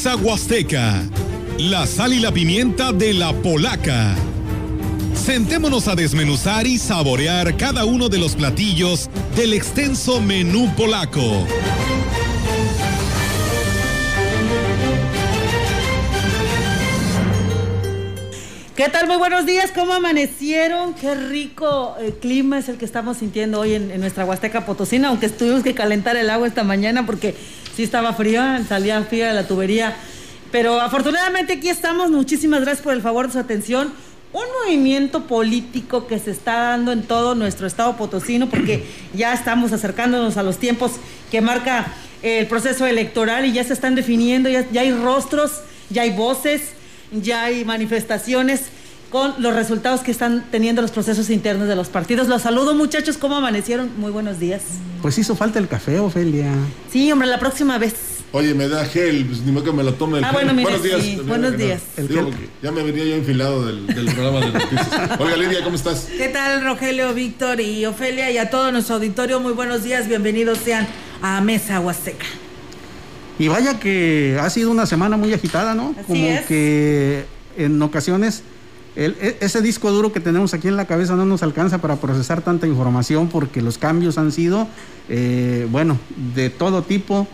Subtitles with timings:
[0.00, 1.02] Mesa Huasteca.
[1.58, 4.14] La sal y la pimienta de la polaca.
[5.12, 11.46] Sentémonos a desmenuzar y saborear cada uno de los platillos del extenso menú polaco.
[18.74, 19.06] ¿Qué tal?
[19.06, 20.94] Muy buenos días, ¿cómo amanecieron?
[20.94, 25.28] Qué rico eh, clima es el que estamos sintiendo hoy en, nuestra Huasteca Potosina, aunque
[25.28, 27.34] tuvimos que calentar el agua esta mañana porque
[27.80, 29.96] sí estaba fría, salía fría de la tubería.
[30.52, 33.90] Pero afortunadamente aquí estamos, muchísimas gracias por el favor de su atención.
[34.34, 38.84] Un movimiento político que se está dando en todo nuestro estado potosino porque
[39.14, 40.92] ya estamos acercándonos a los tiempos
[41.30, 41.86] que marca
[42.22, 46.74] el proceso electoral y ya se están definiendo, ya, ya hay rostros, ya hay voces
[47.12, 48.62] ya hay manifestaciones
[49.10, 52.28] con los resultados que están teniendo los procesos internos de los partidos.
[52.28, 53.90] Los saludo muchachos, ¿cómo amanecieron?
[53.98, 54.62] Muy buenos días.
[55.02, 56.52] Pues hizo falta el café, Ofelia.
[56.90, 57.94] Sí, hombre, la próxima vez.
[58.32, 60.82] Oye, me da gel, pues ni modo que me lo tome el ah, Bueno, buenos
[60.84, 61.26] días.
[61.26, 61.82] buenos días.
[62.62, 64.88] ya me venía yo enfilado del, programa de noticias.
[65.18, 66.06] Oiga, Lidia, ¿cómo estás?
[66.16, 68.30] ¿Qué tal, Rogelio, Víctor y Ofelia?
[68.30, 70.06] Y a todo nuestro auditorio, muy buenos días.
[70.06, 70.86] Bienvenidos sean
[71.20, 72.26] a Mesa Huasteca.
[73.40, 75.96] Y vaya que ha sido una semana muy agitada, ¿no?
[76.06, 77.24] Como que
[77.56, 78.44] en ocasiones
[79.00, 82.42] e, ese disco duro que tenemos aquí en la cabeza no nos alcanza para procesar
[82.42, 84.68] tanta información porque los cambios han sido,
[85.08, 85.98] eh, bueno,
[86.34, 87.26] de todo tipo.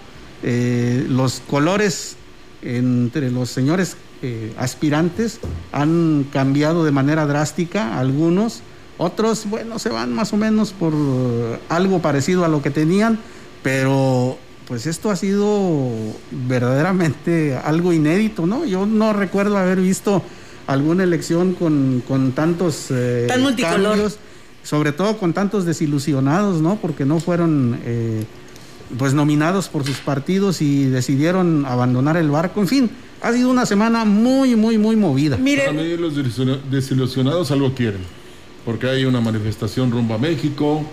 [0.44, 2.16] Eh, los colores
[2.62, 5.40] entre los señores eh, aspirantes
[5.72, 8.60] han cambiado de manera drástica, algunos,
[8.96, 10.94] otros, bueno, se van más o menos por
[11.68, 13.18] algo parecido a lo que tenían,
[13.64, 15.90] pero pues esto ha sido
[16.30, 18.64] verdaderamente algo inédito, ¿no?
[18.64, 20.22] Yo no recuerdo haber visto
[20.66, 24.18] alguna elección con, tantos eh, cambios,
[24.62, 26.76] sobre todo con tantos desilusionados, ¿no?
[26.76, 28.24] Porque no fueron eh,
[28.98, 32.60] pues nominados por sus partidos y decidieron abandonar el barco.
[32.60, 32.90] En fin,
[33.22, 35.36] ha sido una semana muy, muy, muy movida.
[35.36, 36.14] Para mí los
[36.70, 38.00] desilusionados algo quieren,
[38.64, 40.84] porque hay una manifestación rumbo a México,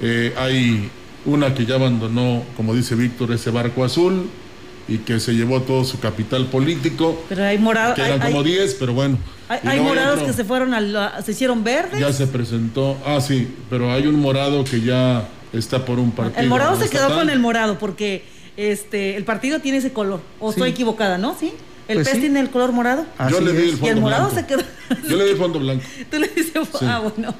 [0.00, 0.90] eh, hay
[1.24, 4.28] una que ya abandonó, como dice Víctor, ese barco azul
[4.88, 7.22] y que se llevó todo su capital político.
[7.28, 7.94] Pero hay morados.
[7.94, 9.18] Que eran como 10, pero bueno.
[9.48, 12.00] Hay, morados que se fueron a se hicieron verdes.
[12.00, 12.96] Ya se presentó.
[13.04, 16.40] Ah, sí, pero hay un morado que ya está por un partido.
[16.40, 18.24] El morado se quedó con el morado porque
[18.56, 20.20] este el partido tiene ese color.
[20.40, 21.36] O estoy equivocada, ¿no?
[21.38, 21.52] Sí.
[21.86, 23.04] ¿El pues pez tiene el color morado?
[23.30, 24.62] Yo le di el fondo Y el morado se quedó.
[25.06, 25.84] Yo le di el fondo blanco.
[26.10, 27.34] Tú le dices, ah, bueno.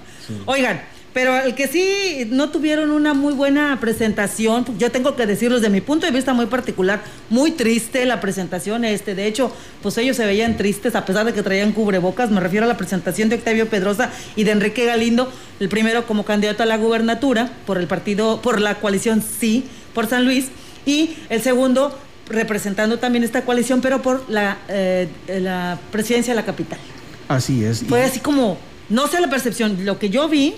[0.45, 0.83] Oigan,
[1.15, 5.71] pero el que sí no tuvieron una muy buena presentación, yo tengo que decirlo desde
[5.71, 9.15] mi punto de vista muy particular, muy triste la presentación este.
[9.15, 12.33] De hecho, pues ellos se veían tristes a pesar de que traían cubrebocas.
[12.33, 16.25] Me refiero a la presentación de Octavio Pedrosa y de Enrique Galindo, el primero como
[16.25, 20.49] candidato a la gubernatura por el partido, por la coalición Sí, por San Luis,
[20.85, 21.97] y el segundo
[22.29, 26.81] representando también esta coalición, pero por la, eh, la presidencia de la capital.
[27.29, 27.85] Así es.
[27.85, 28.59] Fue así como,
[28.89, 30.55] no sé la percepción, lo que yo vi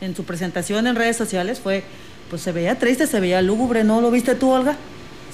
[0.00, 1.82] en su presentación en redes sociales fue,
[2.30, 4.00] pues se veía triste, se veía lúgubre, ¿no?
[4.00, 4.76] ¿Lo viste tú, Olga?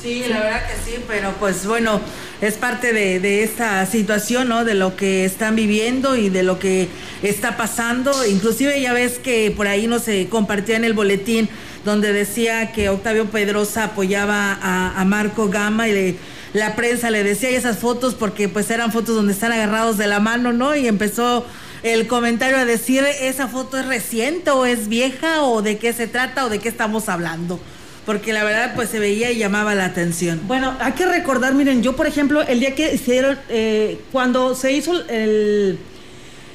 [0.00, 2.00] Sí, la verdad que sí, pero pues bueno,
[2.42, 4.64] es parte de, esta situación, ¿no?
[4.64, 6.88] De lo que están viviendo y de lo que
[7.22, 8.12] está pasando.
[8.26, 11.48] Inclusive ya ves que por ahí no se compartía en el boletín
[11.86, 16.18] donde decía que Octavio Pedrosa apoyaba a, a Marco Gama y
[16.52, 20.20] la prensa le decía esas fotos porque pues eran fotos donde están agarrados de la
[20.20, 20.74] mano, ¿no?
[20.76, 21.46] Y empezó
[21.84, 26.06] el comentario a decir, ¿esa foto es reciente o es vieja o de qué se
[26.06, 27.60] trata o de qué estamos hablando?
[28.06, 30.40] Porque la verdad pues se veía y llamaba la atención.
[30.46, 34.72] Bueno, hay que recordar, miren, yo por ejemplo, el día que hicieron, eh, cuando se
[34.72, 35.78] hizo el,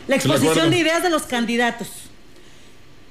[0.07, 1.89] la exposición de ideas de los candidatos,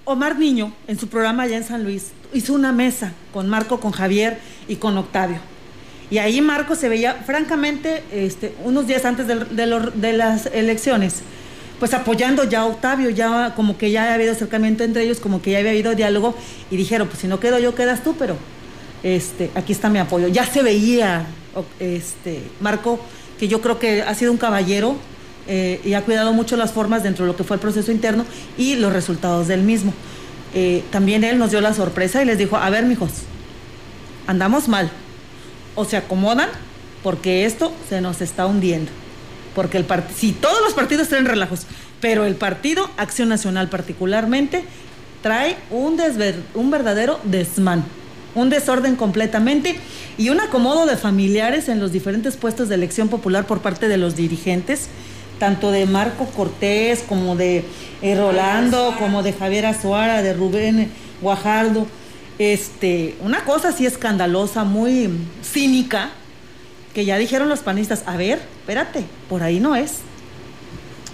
[0.04, 3.92] Omar Niño, en su programa allá en San Luis, hizo una mesa con Marco, con
[3.92, 5.38] Javier y con Octavio.
[6.10, 11.22] Y ahí Marco se veía, francamente, este, unos días antes de, de las elecciones,
[11.78, 15.40] pues apoyando ya a Octavio, ya como que ya había habido acercamiento entre ellos, como
[15.40, 16.34] que ya había habido diálogo
[16.70, 18.36] y dijeron, pues si no quedo yo, quedas tú, pero
[19.02, 20.28] este, aquí está mi apoyo.
[20.28, 21.26] Ya se veía,
[21.78, 22.98] este, Marco,
[23.38, 24.96] que yo creo que ha sido un caballero
[25.46, 28.24] eh, y ha cuidado mucho las formas dentro de lo que fue el proceso interno
[28.56, 29.92] y los resultados del mismo.
[30.54, 33.10] Eh, también él nos dio la sorpresa y les dijo, a ver, mijos,
[34.26, 34.90] andamos mal,
[35.76, 36.48] o se acomodan
[37.04, 38.90] porque esto se nos está hundiendo
[39.58, 41.62] porque el si todos los partidos traen relajos,
[42.00, 44.62] pero el partido Acción Nacional particularmente
[45.20, 46.00] trae un,
[46.54, 47.82] un verdadero desmán,
[48.36, 49.74] un desorden completamente
[50.16, 53.96] y un acomodo de familiares en los diferentes puestos de elección popular por parte de
[53.96, 54.86] los dirigentes,
[55.40, 57.64] tanto de Marco Cortés como de
[58.00, 61.88] eh, Rolando, como de Javier Azuara, de Rubén Guajardo.
[62.38, 65.10] Este, una cosa así escandalosa, muy
[65.42, 66.10] cínica,
[66.94, 70.00] que ya dijeron los panistas, a ver, espérate, por ahí no es.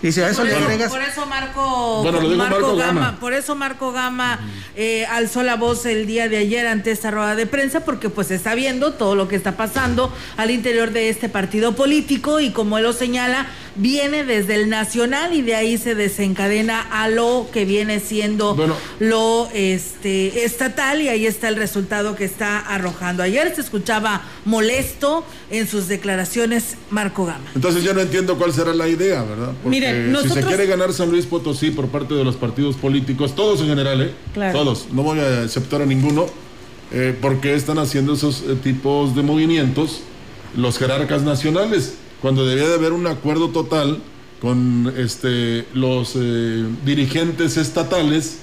[0.05, 0.93] Y si a eso por, le agregas...
[0.93, 2.05] por eso Marco,
[2.37, 4.38] Marco, Gama, por eso Marco Gama
[4.76, 8.31] eh, alzó la voz el día de ayer ante esta rueda de prensa, porque pues
[8.31, 12.77] está viendo todo lo que está pasando al interior de este partido político y como
[12.77, 17.65] él lo señala, viene desde el nacional y de ahí se desencadena a lo que
[17.65, 18.56] viene siendo
[18.99, 23.23] lo este estatal y ahí está el resultado que está arrojando.
[23.23, 27.44] Ayer se escuchaba molesto en sus declaraciones Marco Gama.
[27.55, 29.53] Entonces ya no entiendo cuál será la idea, ¿verdad?
[29.62, 33.61] Porque si se quiere ganar San Luis Potosí por parte de los partidos políticos, todos
[33.61, 34.53] en general, ¿eh?
[34.53, 36.27] Todos, no voy a aceptar a ninguno,
[36.93, 40.00] eh, porque están haciendo esos eh, tipos de movimientos
[40.56, 41.94] los jerarcas nacionales
[42.25, 43.99] cuando debía de haber un acuerdo total
[44.41, 48.38] con este, los eh, dirigentes estatales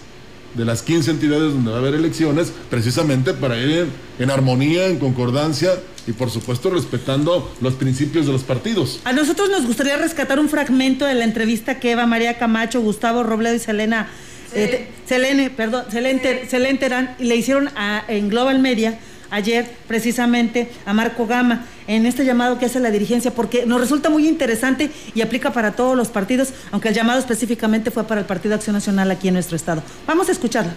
[0.54, 3.88] de las 15 entidades donde va a haber elecciones, precisamente para ir
[4.19, 5.72] en, armonía, en concordancia
[6.06, 9.00] y por supuesto respetando los principios de los partidos.
[9.04, 13.24] A nosotros nos gustaría rescatar un fragmento de la entrevista que Eva María Camacho, Gustavo
[13.24, 14.10] Robledo y Selena,
[14.54, 17.72] eh, Selene, perdón, Selene, Terán, le hicieron
[18.07, 19.00] en Global Media
[19.31, 24.10] ayer precisamente a Marco Gama en este llamado que hace la dirigencia, porque nos resulta
[24.10, 28.28] muy interesante y aplica para todos los partidos, aunque el llamado específicamente fue para el
[28.28, 29.83] Partido Acción Nacional aquí en nuestro estado.
[30.07, 30.74] Vamos a escucharla.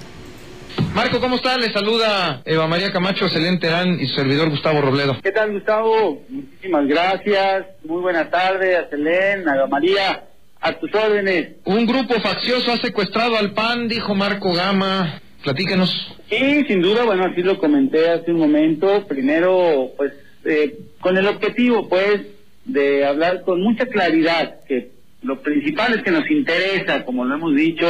[0.94, 1.56] Marco, ¿cómo está?
[1.56, 5.20] Le saluda Eva María Camacho, excelente Terán y su servidor Gustavo Robledo.
[5.22, 6.20] ¿Qué tal, Gustavo?
[6.28, 7.66] Muchísimas gracias.
[7.84, 10.24] Muy buena tarde a Selén, a Eva María.
[10.60, 11.56] A tus órdenes.
[11.64, 15.20] Un grupo faccioso ha secuestrado al PAN, dijo Marco Gama.
[15.42, 16.16] Platíquenos.
[16.30, 19.06] Sí, sin duda, bueno, así lo comenté hace un momento.
[19.06, 20.12] Primero, pues,
[20.44, 22.23] eh, con el objetivo, pues,
[22.64, 24.91] de hablar con mucha claridad que
[25.23, 27.87] lo principal es que nos interesa, como lo hemos dicho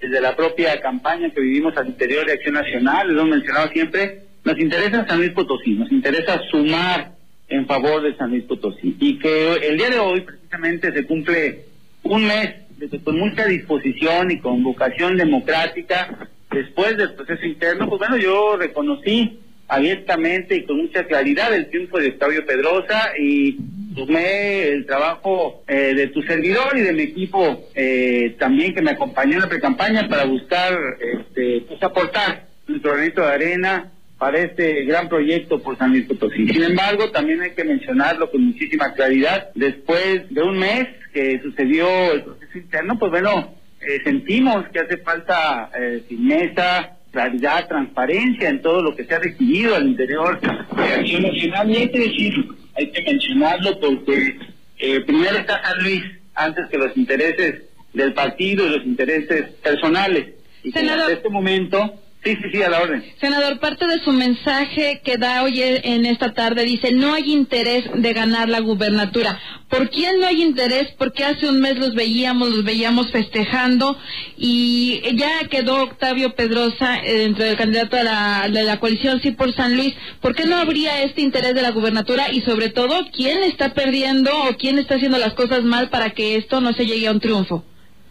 [0.00, 4.22] desde la propia campaña que vivimos al interior de Acción Nacional, lo hemos mencionado siempre,
[4.44, 7.12] nos interesa San Luis Potosí, nos interesa sumar
[7.48, 8.96] en favor de San Luis Potosí.
[9.00, 11.64] Y que el día de hoy precisamente se cumple
[12.02, 17.88] un mes de que con mucha disposición y con vocación democrática después del proceso interno,
[17.88, 23.58] pues bueno, yo reconocí abiertamente y con mucha claridad el triunfo de Octavio Pedrosa y
[23.94, 28.92] sumé el trabajo eh, de tu servidor y de mi equipo eh, también que me
[28.92, 34.84] acompañó en la pre-campaña para buscar este, pues aportar nuestro granito de arena para este
[34.84, 36.48] gran proyecto por San Luis Potosí.
[36.48, 41.86] Sin embargo, también hay que mencionarlo con muchísima claridad, después de un mes que sucedió
[42.12, 48.62] el proceso interno, pues bueno, eh, sentimos que hace falta eh, firmeza, claridad, transparencia en
[48.62, 51.70] todo lo que se ha decidido al interior de Acción Nacional.
[51.70, 54.38] Y hay que decir, hay que mencionarlo porque
[54.78, 56.02] eh, primero está San Luis
[56.34, 57.62] antes que los intereses
[57.92, 60.34] del partido y los intereses personales.
[60.62, 63.04] Y en este momento Sí, sí, sí, a la orden.
[63.20, 67.84] Senador, parte de su mensaje que da hoy en esta tarde dice, no hay interés
[67.94, 69.38] de ganar la gubernatura.
[69.68, 70.88] ¿Por quién no hay interés?
[70.98, 73.96] Porque hace un mes los veíamos, los veíamos festejando
[74.36, 79.30] y ya quedó Octavio Pedrosa eh, dentro del candidato de la, de la coalición Sí
[79.30, 79.94] por San Luis.
[80.20, 82.32] ¿Por qué no habría este interés de la gubernatura?
[82.32, 86.36] Y sobre todo, ¿quién está perdiendo o quién está haciendo las cosas mal para que
[86.36, 87.64] esto no se llegue a un triunfo?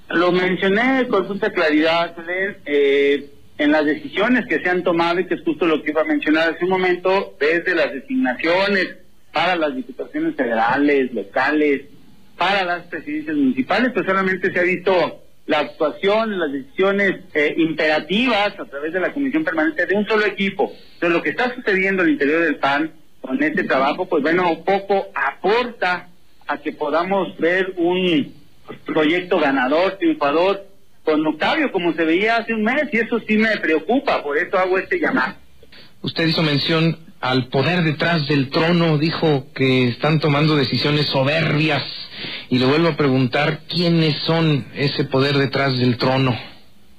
[0.09, 2.15] Lo mencioné con mucha claridad,
[2.65, 6.01] eh, en las decisiones que se han tomado y que es justo lo que iba
[6.01, 8.97] a mencionar hace un momento, desde las designaciones
[9.33, 11.83] para las diputaciones federales, locales,
[12.37, 18.59] para las presidencias municipales, pues solamente se ha visto la actuación, las decisiones eh, imperativas
[18.59, 20.71] a través de la Comisión Permanente de un solo equipo.
[20.93, 25.07] Entonces, lo que está sucediendo al interior del PAN con este trabajo, pues bueno, poco
[25.15, 26.09] aporta
[26.45, 28.33] a que podamos ver un
[28.85, 30.65] proyecto ganador, triunfador,
[31.07, 34.57] con Octavio, como se veía hace un mes, y eso sí me preocupa, por eso
[34.57, 35.35] hago este llamado.
[36.01, 41.81] Usted hizo mención al poder detrás del trono, dijo que están tomando decisiones soberbias,
[42.49, 46.37] y le vuelvo a preguntar, ¿quiénes son ese poder detrás del trono?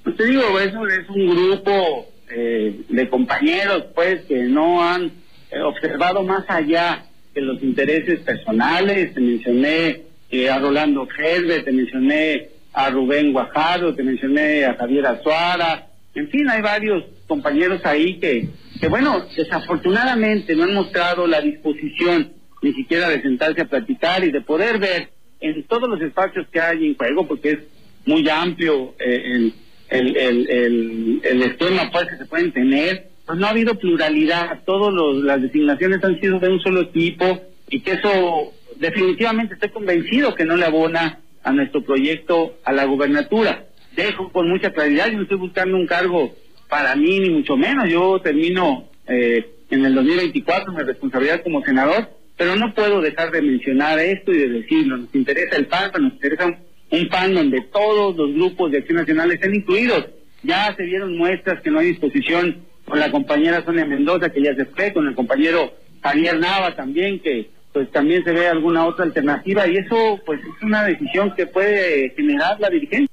[0.04, 5.12] Pues te digo, eso es un grupo eh, de compañeros, pues, que no han
[5.50, 11.72] eh, observado más allá de los intereses personales, te mencioné eh, a Rolando Helve, te
[11.72, 18.18] mencioné a Rubén Guajardo, te mencioné a Javier Azuara, en fin, hay varios compañeros ahí
[18.18, 18.48] que,
[18.80, 24.32] que bueno, desafortunadamente no han mostrado la disposición ni siquiera de sentarse a platicar y
[24.32, 25.10] de poder ver
[25.40, 27.58] en todos los espacios que hay en juego, porque es
[28.04, 29.52] muy amplio eh,
[29.90, 34.60] el, el, el, el, esquema pues, que se pueden tener, pues no ha habido pluralidad,
[34.64, 40.34] todas las designaciones han sido de un solo equipo y que eso definitivamente estoy convencido
[40.34, 43.64] que no le abona a nuestro proyecto a la gubernatura.
[43.96, 46.34] Dejo con mucha claridad, yo no estoy buscando un cargo
[46.68, 47.88] para mí, ni mucho menos.
[47.88, 53.40] Yo termino eh, en el 2024 mi responsabilidad como senador, pero no puedo dejar de
[53.40, 54.98] mencionar esto y de decirlo.
[54.98, 56.58] Nos interesa el PAN, nos interesa
[56.90, 60.06] un, PAN donde todos los grupos de acción nacional estén incluidos.
[60.42, 64.54] Ya se dieron muestras que no hay disposición con la compañera Sonia Mendoza, que ya
[64.54, 67.48] se fue, con el compañero Javier Nava también, que
[67.78, 72.10] pues también se ve alguna otra alternativa y eso pues es una decisión que puede
[72.16, 73.08] generar la dirigencia.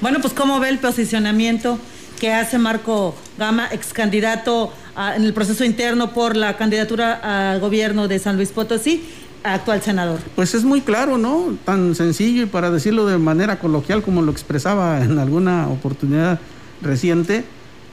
[0.00, 1.78] Bueno, pues ¿cómo ve el posicionamiento
[2.18, 4.72] que hace Marco Gama, ex candidato
[5.14, 9.04] en el proceso interno por la candidatura al gobierno de San Luis Potosí,
[9.44, 10.18] actual senador?
[10.34, 11.56] Pues es muy claro, ¿no?
[11.64, 16.40] Tan sencillo y para decirlo de manera coloquial como lo expresaba en alguna oportunidad
[16.82, 17.44] reciente,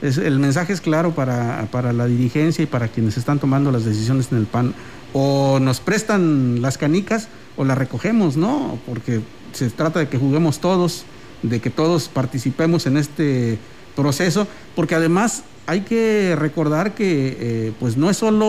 [0.02, 3.86] es, el mensaje es claro para, para la dirigencia y para quienes están tomando las
[3.86, 4.74] decisiones en el PAN.
[5.20, 8.78] O nos prestan las canicas o las recogemos, ¿no?
[8.86, 9.22] Porque
[9.52, 11.06] se trata de que juguemos todos,
[11.42, 13.58] de que todos participemos en este
[13.96, 18.46] proceso, porque además hay que recordar que eh, pues no es solo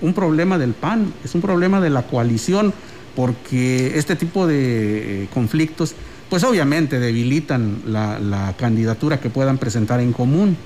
[0.00, 2.72] un problema del PAN, es un problema de la coalición,
[3.14, 5.94] porque este tipo de eh, conflictos
[6.30, 10.56] pues obviamente debilitan la, candidatura que puedan presentar en común.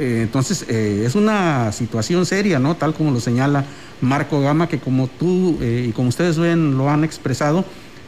[0.00, 2.74] Eh, entonces es una situación seria, ¿no?
[2.74, 3.64] Tal como lo señala
[4.00, 7.64] Marco Gama, que como tú y como ustedes ven lo han expresado,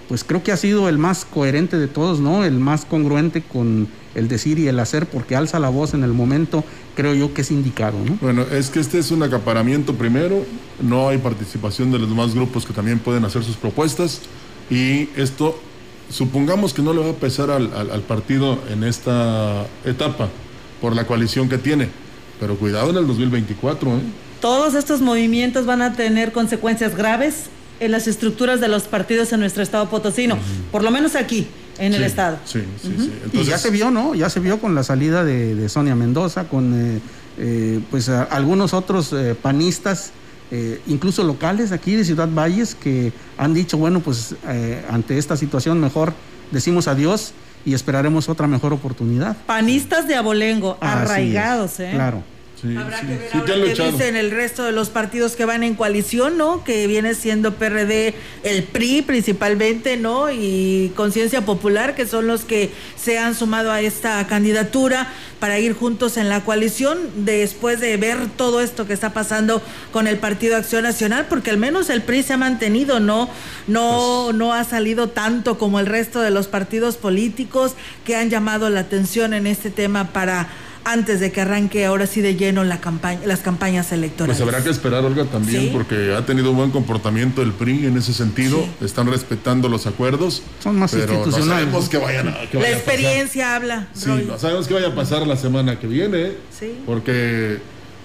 [0.08, 2.44] pues creo que ha sido el más coherente de todos, ¿no?
[2.44, 6.12] El más congruente con el decir y el hacer, porque alza la voz en el
[6.12, 7.96] momento, creo yo que es indicado.
[8.04, 8.18] ¿no?
[8.20, 10.44] Bueno, es que este es un acaparamiento primero,
[10.80, 14.20] no hay participación de los demás grupos que también pueden hacer sus propuestas
[14.70, 15.58] y esto,
[16.10, 20.28] supongamos que no le va a pesar al, partido en esta etapa
[20.80, 21.88] por la coalición que tiene,
[22.38, 23.90] pero cuidado en el 2024.
[23.90, 24.00] ¿eh?
[24.42, 27.44] Todos estos movimientos van a tener consecuencias graves
[27.78, 30.36] en las estructuras de los partidos en nuestro estado potosino,
[30.72, 31.46] por lo menos aquí
[31.78, 32.38] en el estado.
[32.44, 33.12] Sí, sí, sí.
[33.34, 34.16] y ya se vio, ¿no?
[34.16, 37.00] Ya se vio con la salida de, Sonia Mendoza, con eh,
[37.38, 40.10] eh, pues algunos otros eh, panistas,
[40.88, 44.34] incluso locales aquí de Ciudad Valles, que han dicho, bueno, pues
[44.90, 46.14] ante esta situación mejor
[46.50, 47.32] decimos adiós
[47.64, 49.36] y esperaremos otra mejor oportunidad.
[49.46, 51.90] Panistas de abolengo, arraigados, ¿eh?
[51.94, 52.24] Claro.
[52.64, 56.62] Habrá que ver qué dicen el resto de los partidos que van en coalición, ¿no?
[56.62, 58.14] Que viene siendo PRD,
[58.44, 60.30] el PRI principalmente, ¿no?
[60.30, 65.72] Y Conciencia Popular, que son los que se han sumado a esta candidatura para ir
[65.72, 70.56] juntos en la coalición después de ver todo esto que está pasando con el Partido
[70.56, 73.28] Acción Nacional, porque al menos el PRI se ha mantenido, ¿no?
[73.66, 78.30] No, pues no ha salido tanto como el resto de los partidos políticos que han
[78.30, 80.48] llamado la atención en este tema para
[80.84, 84.36] antes de que arranque ahora sí de lleno la campaña, las campañas electorales.
[84.36, 87.96] Pues habrá que esperar, Olga, también, porque ha tenido un buen comportamiento el PRI en
[87.96, 88.64] ese sentido.
[88.80, 90.42] Están respetando los acuerdos.
[90.62, 91.66] Son más pero institucionales.
[91.66, 92.38] No sabemos que vayan a.
[92.52, 93.88] la experiencia habla.
[93.94, 96.32] Sí, no sabemos qué vaya a pasar la semana que viene.
[96.58, 96.78] Sí.
[96.86, 97.58] Porque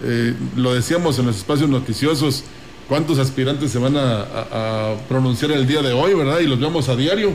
[0.03, 2.43] eh, lo decíamos en los espacios noticiosos.
[2.87, 6.39] ¿Cuántos aspirantes se van a, pronunciar el día de hoy, verdad?
[6.39, 7.33] Y los vemos a diario.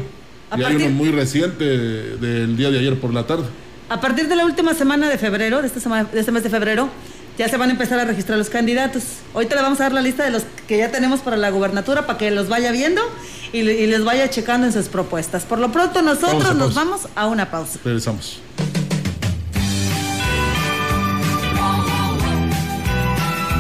[0.56, 3.44] y hay uno muy reciente del día de ayer por la tarde.
[3.92, 6.48] A partir de la última semana de febrero, de, esta semana, de este mes de
[6.48, 6.88] febrero,
[7.36, 9.02] ya se van a empezar a registrar los candidatos.
[9.34, 12.06] Ahorita le vamos a dar la lista de los que ya tenemos para la gubernatura
[12.06, 13.02] para que los vaya viendo
[13.52, 15.44] y, les vaya checando en sus propuestas.
[15.44, 17.80] Por lo pronto nosotros nos vamos a una pausa.
[17.84, 18.40] Regresamos.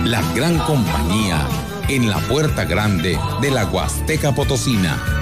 [0.06, 1.46] La gran compañía
[1.88, 5.21] en la puerta grande de la Huasteca Potosina.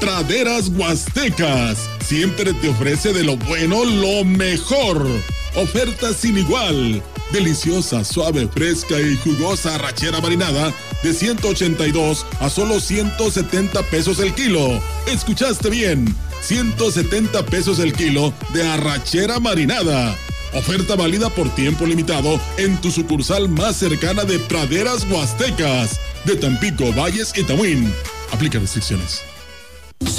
[0.00, 1.88] Praderas Huastecas.
[2.04, 5.06] Siempre te ofrece de lo bueno lo mejor.
[5.54, 7.02] Ofertas sin igual.
[7.32, 14.82] Deliciosa, suave, fresca y jugosa arrachera marinada de 182 a solo 170 pesos el kilo.
[15.06, 16.14] ¿Escuchaste bien?
[16.42, 20.16] 170 pesos el kilo de arrachera marinada.
[20.54, 26.90] Oferta válida por tiempo limitado en tu sucursal más cercana de Praderas Huastecas, de Tampico,
[26.94, 27.92] Valles y Tamuín.
[28.32, 29.29] Aplica restricciones.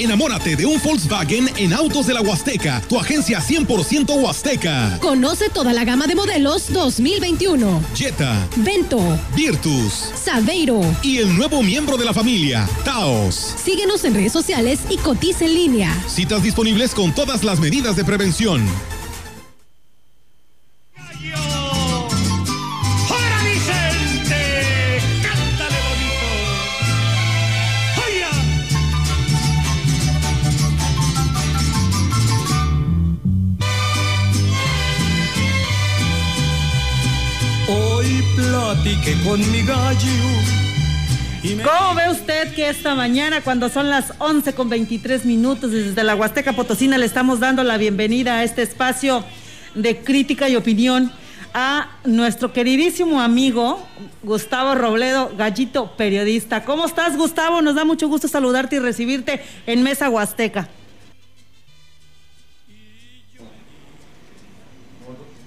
[0.00, 4.98] Enamórate de un Volkswagen en Autos de la Huasteca, tu agencia 100% Huasteca.
[4.98, 7.82] Conoce toda la gama de modelos 2021.
[7.94, 8.98] Jetta, Vento,
[9.36, 13.54] Virtus, Saveiro y el nuevo miembro de la familia, Taos.
[13.62, 16.04] Síguenos en redes sociales y cotiza en línea.
[16.08, 18.66] Citas disponibles con todas las medidas de prevención.
[41.64, 46.16] ¿Cómo ve usted que esta mañana, cuando son las 11 con 23 minutos, desde la
[46.16, 49.24] Huasteca Potosina, le estamos dando la bienvenida a este espacio
[49.76, 51.12] de crítica y opinión
[51.54, 53.80] a nuestro queridísimo amigo
[54.24, 56.64] Gustavo Robledo, gallito periodista.
[56.64, 57.62] ¿Cómo estás, Gustavo?
[57.62, 60.68] Nos da mucho gusto saludarte y recibirte en Mesa Huasteca.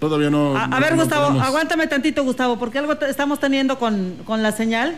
[0.08, 0.56] Todavía no.
[0.58, 1.48] A, ver, no Gustavo, podemos.
[1.48, 4.96] aguántame tantito, Gustavo, porque algo te- estamos teniendo con, con la señal.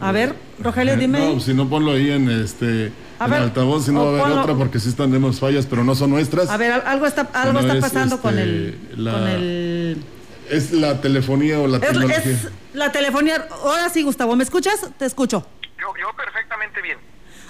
[0.00, 1.18] A ver, Rogelio, Eh, dime.
[1.34, 4.12] No, si no ponlo ahí en este A en ver, altavoz, si no va a
[4.12, 6.50] haber ponlo- otra porque sí tenemos fallas, pero no son nuestras.
[6.50, 10.04] A ver, al- algo está, algo está es, pasando con, este, el, la- con el...
[10.50, 12.18] Es la telefonía o la Es, tecnología.
[12.18, 13.48] es la telefonía.
[13.64, 14.86] Ahora sí, Gustavo, ¿me escuchas?
[14.98, 15.46] Te escucho.
[15.80, 16.98] Yo, yo perfectamente bien.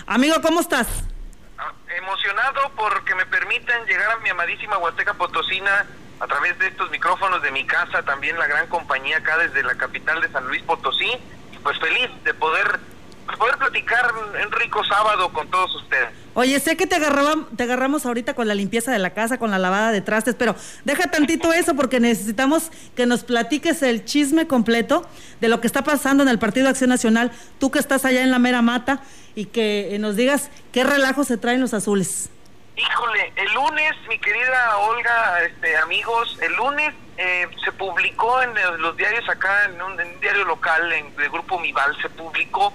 [0.07, 0.87] Amigo, ¿cómo estás?
[1.97, 5.87] Emocionado porque me permitan llegar a mi amadísima Huasteca Potosina
[6.21, 9.75] a través de estos micrófonos de mi casa, también la gran compañía acá desde la
[9.77, 11.11] capital de San Luis Potosí.
[11.63, 12.81] Pues feliz de poder,
[13.31, 14.13] de poder platicar
[14.45, 16.09] un rico sábado con todos ustedes.
[16.35, 19.51] Oye, sé que te, agarraba- te agarramos ahorita con la limpieza de la casa, con
[19.51, 24.47] la lavada de trastes, pero deja tantito eso porque necesitamos que nos platiques el chisme
[24.47, 25.09] completo
[25.41, 28.31] de lo que está pasando en el Partido Acción Nacional, tú que estás allá en
[28.31, 29.01] la mera mata
[29.35, 32.29] y que eh, nos digas qué relajo se traen los azules.
[32.77, 38.79] Híjole, el lunes, mi querida Olga, este, amigos, el lunes eh, se publicó en los,
[38.81, 42.75] los diarios acá, en un, en un diario local en, del grupo Mival, se publicó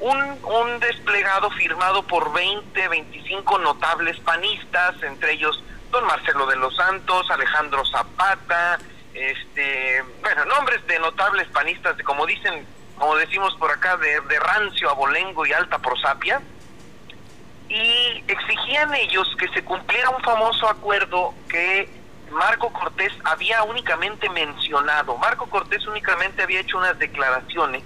[0.00, 6.74] un, un desplegado firmado por 20, 25 notables panistas, entre ellos don Marcelo de los
[6.76, 8.78] Santos, Alejandro Zapata,
[9.14, 12.66] este, bueno, nombres de notables panistas, de como dicen,
[12.98, 16.42] como decimos por acá, de, de rancio, abolengo y alta prosapia
[17.68, 21.88] y exigían ellos que se cumpliera un famoso acuerdo que
[22.30, 25.16] Marco Cortés había únicamente mencionado.
[25.16, 27.82] Marco Cortés únicamente había hecho unas declaraciones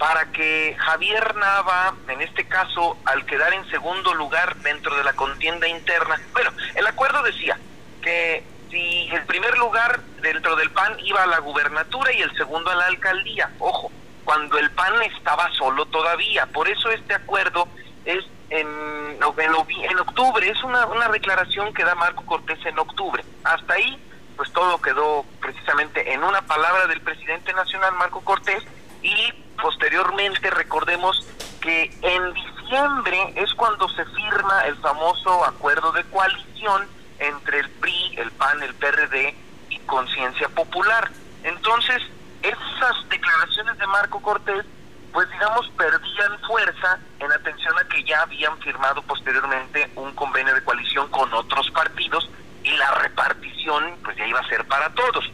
[0.00, 5.12] para que Javier Nava, en este caso, al quedar en segundo lugar dentro de la
[5.12, 7.58] contienda interna, bueno, el acuerdo decía
[8.00, 12.70] que si el primer lugar dentro del PAN iba a la gubernatura y el segundo
[12.70, 13.92] a la alcaldía, ojo,
[14.24, 17.68] cuando el PAN estaba solo todavía, por eso este acuerdo
[18.06, 23.22] es en, en, en octubre, es una, una declaración que da Marco Cortés en octubre.
[23.44, 24.02] Hasta ahí,
[24.34, 28.64] pues todo quedó precisamente en una palabra del presidente nacional, Marco Cortés,
[29.02, 31.26] y posteriormente recordemos
[31.60, 36.86] que en diciembre es cuando se firma el famoso acuerdo de coalición
[37.18, 39.34] entre el PRI, el PAN, el PRD
[39.68, 41.10] y Conciencia Popular.
[41.42, 42.02] Entonces,
[42.42, 44.64] esas declaraciones de Marco Cortés
[45.12, 50.62] pues digamos, perdían fuerza en atención a que ya habían firmado posteriormente un convenio de
[50.62, 52.30] coalición con otros partidos
[52.62, 55.30] y la repartición pues ya iba a ser para todos.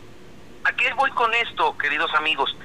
[0.64, 2.56] ¿A qué voy con esto, queridos amigos?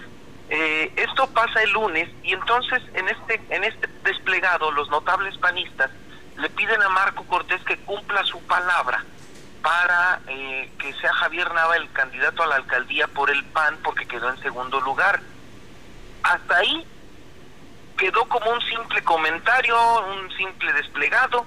[0.53, 5.89] Eh, esto pasa el lunes y entonces en este en este desplegado los notables panistas
[6.35, 9.01] le piden a Marco Cortés que cumpla su palabra
[9.61, 14.05] para eh, que sea Javier Nava el candidato a la alcaldía por el PAN porque
[14.05, 15.21] quedó en segundo lugar.
[16.23, 16.85] Hasta ahí
[17.97, 21.45] quedó como un simple comentario, un simple desplegado.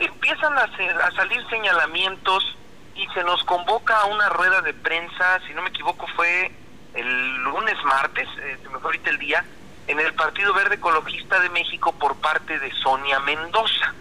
[0.00, 2.56] Empiezan a, a salir señalamientos
[2.96, 6.50] y se nos convoca a una rueda de prensa, si no me equivoco fue
[6.94, 9.44] el lunes, martes, eh, mejor ahorita el día,
[9.86, 13.94] en el Partido Verde Ecologista de México por parte de Sonia Mendoza.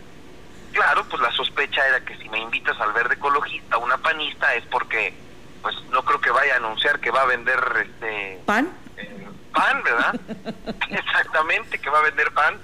[0.71, 4.65] Claro, pues la sospecha era que si me invitas al Verde Ecologista, una panista, es
[4.65, 5.13] porque
[5.62, 8.69] pues no creo que vaya a anunciar que va a vender este pan.
[8.97, 10.19] Eh, pan, ¿verdad?
[10.89, 12.60] Exactamente, que va a vender pan.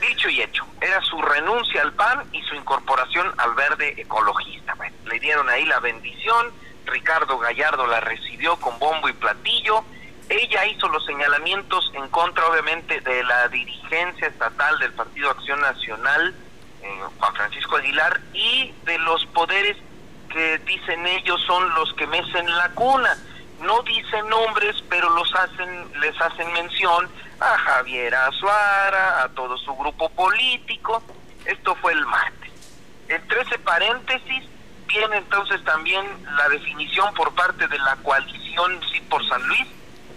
[0.00, 4.74] Dicho y hecho, era su renuncia al PAN y su incorporación al verde ecologista.
[4.74, 6.52] Bueno, le dieron ahí la bendición,
[6.88, 9.84] Ricardo Gallardo la recibió con bombo y platillo,
[10.28, 16.34] ella hizo los señalamientos en contra obviamente de la dirigencia estatal del Partido Acción Nacional,
[16.82, 19.76] eh, Juan Francisco Aguilar, y de los poderes
[20.28, 23.16] que dicen ellos son los que mecen la cuna.
[23.60, 27.08] No dicen nombres, pero los hacen, les hacen mención
[27.40, 31.02] a Javier Azuara, a todo su grupo político.
[31.44, 32.52] Esto fue el martes.
[33.08, 34.44] Entre ese paréntesis
[34.88, 36.04] viene entonces también
[36.36, 39.66] la definición por parte de la coalición Sí por San Luis,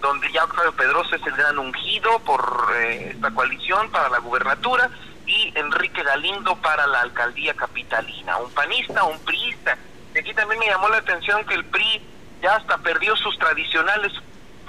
[0.01, 4.89] donde ya Octavio Pedrosa es el gran ungido por eh, esta coalición para la gubernatura
[5.27, 9.77] y Enrique Galindo para la alcaldía capitalina, un panista, un priista.
[10.15, 12.01] Y aquí también me llamó la atención que el PRI
[12.41, 14.11] ya hasta perdió sus tradicionales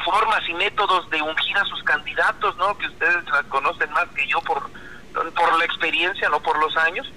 [0.05, 2.77] formas y métodos de ungir a sus candidatos, ¿no?
[2.77, 4.71] Que ustedes la conocen más que yo por,
[5.13, 7.11] por la experiencia, no por los años,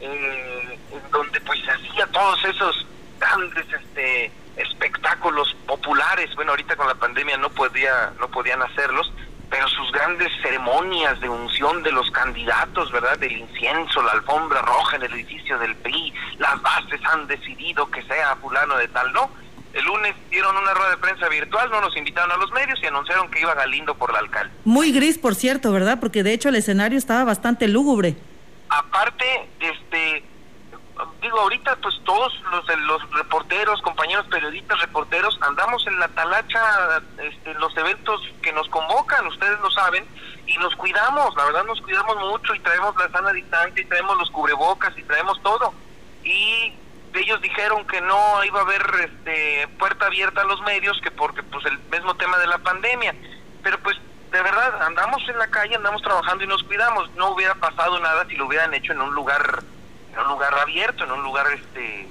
[0.00, 2.86] eh, en donde pues hacía todos esos
[3.18, 6.34] grandes este espectáculos populares.
[6.36, 9.12] Bueno, ahorita con la pandemia no podía no podían hacerlos,
[9.50, 13.18] pero sus grandes ceremonias de unción de los candidatos, ¿verdad?
[13.18, 18.02] Del incienso, la alfombra roja en el edificio del PRI, las bases han decidido que
[18.02, 19.30] sea fulano de tal, ¿no?
[19.72, 22.86] El lunes dieron una rueda de prensa virtual, no nos invitaron a los medios y
[22.86, 24.52] anunciaron que iba Galindo por la alcalde.
[24.64, 25.98] Muy gris, por cierto, ¿verdad?
[25.98, 28.14] Porque de hecho el escenario estaba bastante lúgubre.
[28.68, 30.24] Aparte, este,
[31.20, 37.54] digo, ahorita pues todos los, los reporteros, compañeros periodistas, reporteros, andamos en la talacha, este,
[37.54, 40.06] los eventos que nos convocan, ustedes lo saben,
[40.46, 44.16] y nos cuidamos, la verdad nos cuidamos mucho y traemos la sana distancia y traemos
[44.18, 45.72] los cubrebocas y traemos todo.
[46.22, 46.74] Y
[47.14, 51.42] ellos dijeron que no iba a haber este, puerta abierta a los medios, que porque
[51.42, 53.14] pues el mismo tema de la pandemia.
[53.62, 53.96] Pero pues
[54.34, 57.08] de verdad, andamos en la calle, andamos trabajando y nos cuidamos.
[57.14, 59.62] No hubiera pasado nada si lo hubieran hecho en un lugar,
[60.12, 62.08] en un lugar abierto, en un lugar este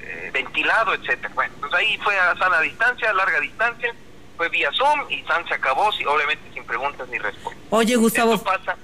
[0.00, 1.30] eh, ventilado, etcétera.
[1.34, 3.94] Bueno, pues ahí fue a sana distancia, a larga distancia,
[4.38, 7.62] fue vía Zoom y San se acabó, obviamente sin preguntas ni respuestas.
[7.68, 8.42] Oye, Gustavo.
[8.42, 8.76] pasa.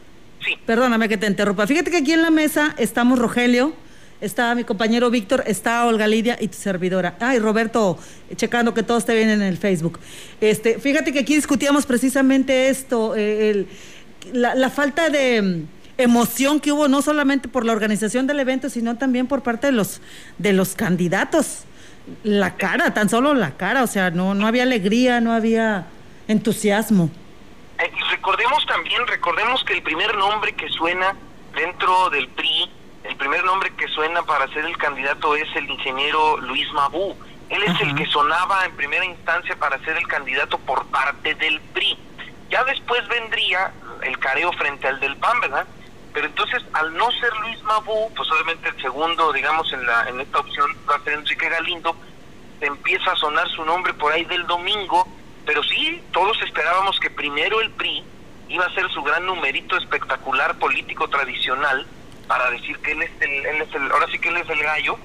[0.44, 0.60] Sí.
[0.66, 1.66] Perdóname que te interrumpa.
[1.66, 3.72] Fíjate que aquí en la mesa estamos Rogelio,
[4.22, 7.16] está mi compañero Víctor, está Olga Lidia y tu servidora.
[7.20, 7.98] Ay, Roberto,
[8.36, 9.98] checando que todo esté bien en el Facebook.
[10.40, 13.66] Este, fíjate que aquí discutíamos precisamente esto, eh,
[14.32, 15.66] la, falta de mm,
[15.98, 19.72] emoción que hubo no solamente por la organización del evento, sino también por parte de
[19.72, 20.00] los
[20.38, 21.64] de los candidatos.
[22.22, 25.86] La cara, tan solo la cara, o sea, no no había alegría, no había
[26.28, 27.10] entusiasmo.
[27.78, 31.14] Eh, y recordemos también, recordemos que el primer nombre que suena
[31.54, 32.70] dentro del PRI el
[33.22, 37.16] primer nombre que suena para ser el candidato es el ingeniero Luis Mabú.
[37.50, 41.60] Él es el que sonaba en primera instancia para ser el candidato por parte del
[41.72, 41.96] PRI.
[42.50, 45.64] Ya después vendría el careo frente al del PAN, ¿verdad?
[46.12, 50.20] Pero entonces, al no ser Luis Mabú, pues obviamente el segundo, digamos, en, la, en
[50.20, 51.94] esta opción va a ser Enrique Galindo,
[52.60, 55.06] empieza a sonar su nombre por ahí del domingo,
[55.46, 58.02] pero sí, todos esperábamos que primero el PRI
[58.48, 61.86] iba a ser su gran numerito espectacular político tradicional,
[62.26, 64.62] para decir que él es el, él es el, ahora sí que él es el
[64.62, 64.98] gallo,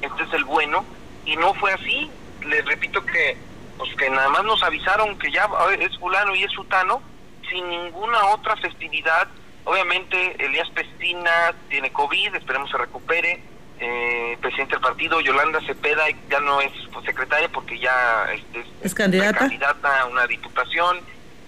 [0.00, 0.84] este es el bueno,
[1.24, 2.10] y no fue así.
[2.46, 3.36] Les repito que,
[3.76, 7.02] pues que nada más nos avisaron que ya es fulano y es sutano,
[7.50, 9.28] sin ninguna otra festividad.
[9.64, 13.42] Obviamente Elías Pestina tiene COVID, esperemos se recupere.
[13.82, 16.70] Eh, presidente del partido, Yolanda Cepeda, ya no es
[17.04, 19.38] secretaria porque ya este, es candidata.
[19.38, 21.00] candidata a una diputación.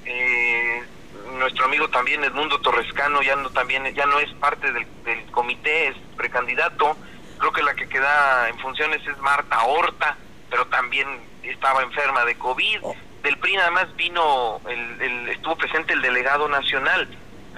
[0.07, 0.83] Eh,
[1.38, 4.87] nuestro amigo también Edmundo Torrescano ya no también ya no es parte del,
[5.31, 6.97] comité, es precandidato.
[7.38, 10.16] Creo que la que queda en funciones es Marta Horta,
[10.51, 11.09] pero también
[11.42, 12.79] estaba enferma de COVID.
[13.23, 17.09] Del PRI nada más vino, el, estuvo presente el delegado nacional,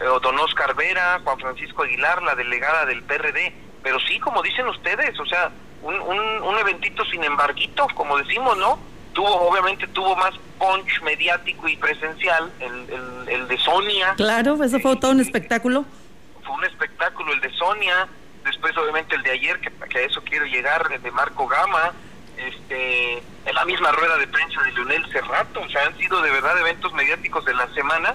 [0.00, 3.54] eh, don Oscar Vera, Juan Francisco Aguilar, la delegada del PRD.
[3.82, 5.50] Pero sí, como dicen ustedes, o sea,
[5.82, 8.78] un, un, un eventito sin embarguito, como decimos, ¿no?
[9.14, 14.14] Tuvo, obviamente tuvo más punch mediático y presencial, el, el, de Sonia.
[14.16, 15.84] Claro, eso fue todo un espectáculo.
[16.42, 18.08] Fue un espectáculo el de Sonia,
[18.44, 21.92] después obviamente el de ayer, que, que a eso quiero llegar, el de Marco Gama,
[22.36, 26.30] este, en la misma rueda de prensa de Leonel Cerrato, o sea, han sido de
[26.30, 28.14] verdad eventos mediáticos de la semana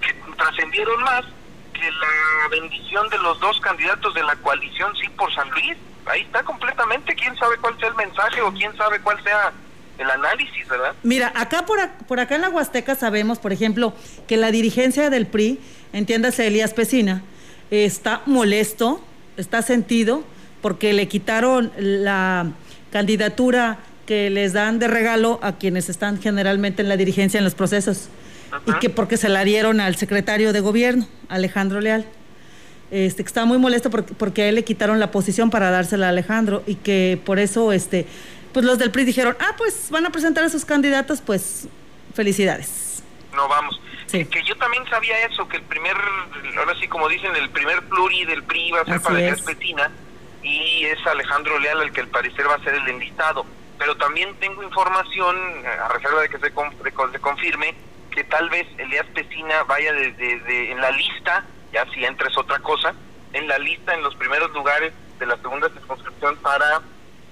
[0.00, 1.24] que trascendieron más
[1.72, 5.76] que la bendición de los dos candidatos de la coalición sí por San Luis.
[6.06, 9.52] Ahí está completamente, quién sabe cuál sea el mensaje o quién sabe cuál sea
[9.98, 10.94] el análisis, ¿verdad?
[11.02, 13.94] Mira, acá por, por acá en la Huasteca sabemos, por ejemplo,
[14.26, 15.58] que la dirigencia del PRI,
[15.92, 17.22] entiéndase Elías Pesina,
[17.70, 19.00] está molesto,
[19.36, 20.24] está sentido,
[20.60, 22.50] porque le quitaron la
[22.90, 27.54] candidatura que les dan de regalo a quienes están generalmente en la dirigencia en los
[27.54, 28.08] procesos
[28.66, 32.06] y que porque se la dieron al secretario de gobierno, Alejandro Leal.
[32.92, 36.06] Este, que está muy molesto porque, porque, a él le quitaron la posición para dársela
[36.06, 38.06] a Alejandro y que por eso este,
[38.52, 41.68] pues los del PRI dijeron, ah, pues van a presentar a sus candidatos, pues
[42.14, 43.02] felicidades.
[43.34, 43.80] No, vamos.
[44.10, 45.96] Que yo también sabía eso, que el primer,
[46.56, 49.90] ahora sí como dicen, el primer pluri del PRI va a ser para Petina
[50.42, 53.44] y es Alejandro Leal el que al parecer va a ser el enlistado.
[53.78, 56.52] Pero también tengo información, a reserva de que se,
[57.12, 57.74] se confirme,
[58.10, 62.58] que tal vez Elías Pesina vaya desde en la lista, ya si entra es otra
[62.60, 62.94] cosa,
[63.34, 66.80] en la lista en los primeros lugares de la segunda circunscripción para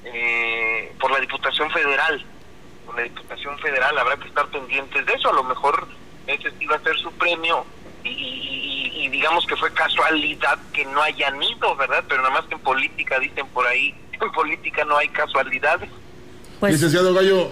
[0.05, 2.25] eh, por la Diputación Federal.
[2.87, 5.87] Por la Diputación Federal habrá que estar pendientes de eso, a lo mejor
[6.27, 7.64] ese iba a ser su premio
[8.05, 12.05] y, digamos que fue casualidad que no hayan ido, ¿verdad?
[12.09, 15.88] Pero nada más que en política dicen por ahí, en política no hay casualidades.
[16.61, 17.51] Pues, Licenciado Gallo,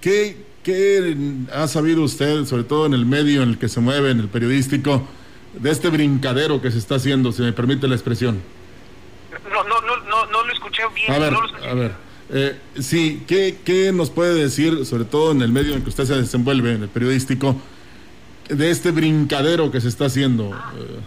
[0.00, 1.16] ¿qué, ¿qué
[1.52, 4.28] ha sabido usted, sobre todo en el medio en el que se mueve, en el
[4.28, 5.06] periodístico,
[5.52, 8.42] de este brincadero que se está haciendo, si me permite la expresión?
[9.50, 9.80] No, no,
[10.74, 11.12] escuché bien.
[11.12, 11.92] A ver, no a ver.
[12.30, 16.04] Eh, sí, ¿qué, ¿qué nos puede decir, sobre todo en el medio en que usted
[16.04, 17.56] se desenvuelve, en el periodístico,
[18.48, 20.46] de este brincadero que se está haciendo?
[20.46, 21.00] Eh,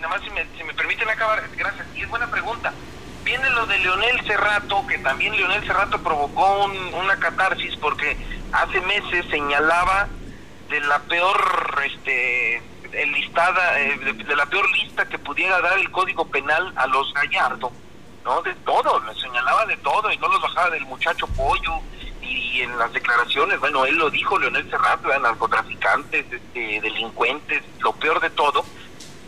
[0.00, 1.86] nada más si me, si me permiten acabar, gracias.
[1.96, 2.72] Y es buena pregunta.
[3.24, 6.64] Viene lo de Leonel Cerrato, que también Leonel Cerrato provocó
[7.00, 8.16] una catarsis porque
[8.50, 10.08] hace meses señalaba
[10.68, 12.62] de la peor este
[12.92, 17.72] listada eh, de, la peor lista que pudiera dar el Código Penal a los Gallardo,
[18.24, 18.42] ¿no?
[18.42, 21.80] De todo, le señalaba de todo y no los bajaba del muchacho pollo
[22.20, 28.20] y en las declaraciones, bueno, él lo dijo, Leonel Cerrato, narcotraficantes, este, delincuentes, lo peor
[28.20, 28.64] de todo.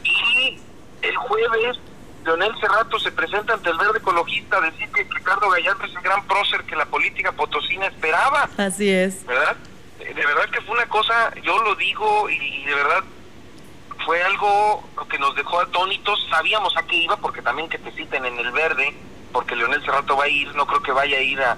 [0.05, 0.59] Y
[1.03, 1.79] el jueves,
[2.25, 6.03] Leonel Cerrato se presenta ante el verde ecologista a decir que Ricardo Gallardo es el
[6.03, 8.49] gran prócer que la política potosina esperaba.
[8.57, 9.25] Así es.
[9.25, 9.57] ¿Verdad?
[9.99, 13.05] De verdad que fue una cosa, yo lo digo y de verdad
[15.35, 16.27] dejó atónitos.
[16.31, 18.95] Sabíamos a qué iba, porque también que te citen en el verde,
[19.33, 21.57] porque Leonel Cerrato va a ir, no creo que vaya a ir a,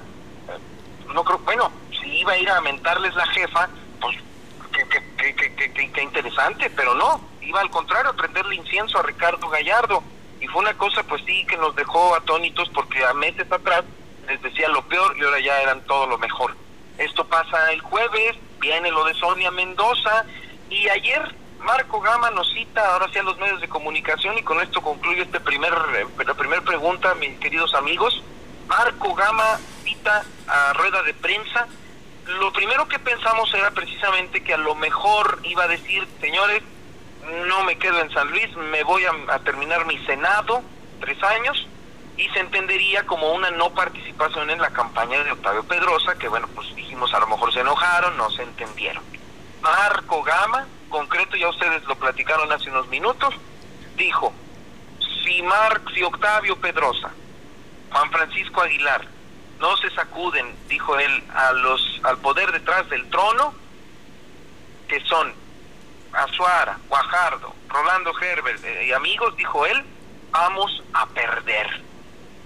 [1.13, 3.69] no creo, bueno, si iba a ir a mentarles la jefa,
[4.01, 4.17] pues
[4.73, 10.03] qué, interesante, pero no, iba al contrario a prenderle incienso a Ricardo Gallardo.
[10.41, 13.85] Y fue una cosa, pues sí, que nos dejó atónitos porque a meses atrás
[14.29, 16.55] les decía lo peor y ahora ya eran todo lo mejor.
[16.99, 20.25] Esto pasa el jueves, viene lo de Sonia Mendoza
[20.69, 24.61] y ayer Marco Gama nos cita ahora sí a los medios de comunicación y con
[24.61, 28.23] esto concluyo este primer, eh, la primera pregunta, mis queridos amigos.
[28.67, 31.67] Marco Gama cita a rueda de prensa.
[32.27, 36.62] Lo primero que pensamos era precisamente que a lo mejor iba a decir, señores,
[37.47, 40.62] no me quedo en San Luis, me voy a, terminar mi senado,
[41.01, 41.67] tres años,
[42.17, 46.49] y se entendería como una no participación en la campaña de Octavio Pedrosa, que bueno,
[46.55, 49.03] pues dijimos a lo mejor se enojaron, no se entendieron.
[49.61, 53.35] Marco Gama, concreto, ya ustedes lo platicaron hace unos minutos,
[53.96, 54.33] dijo,
[55.24, 57.11] si, Mar, si Octavio Pedrosa
[57.90, 59.04] Juan Francisco Aguilar,
[59.59, 63.54] no se sacuden, dijo él, a los, al poder detrás del trono,
[64.87, 65.35] que son
[66.12, 69.83] Azuara, Guajardo, Rolando Herbert eh, y amigos, dijo él,
[70.30, 71.83] vamos a perder.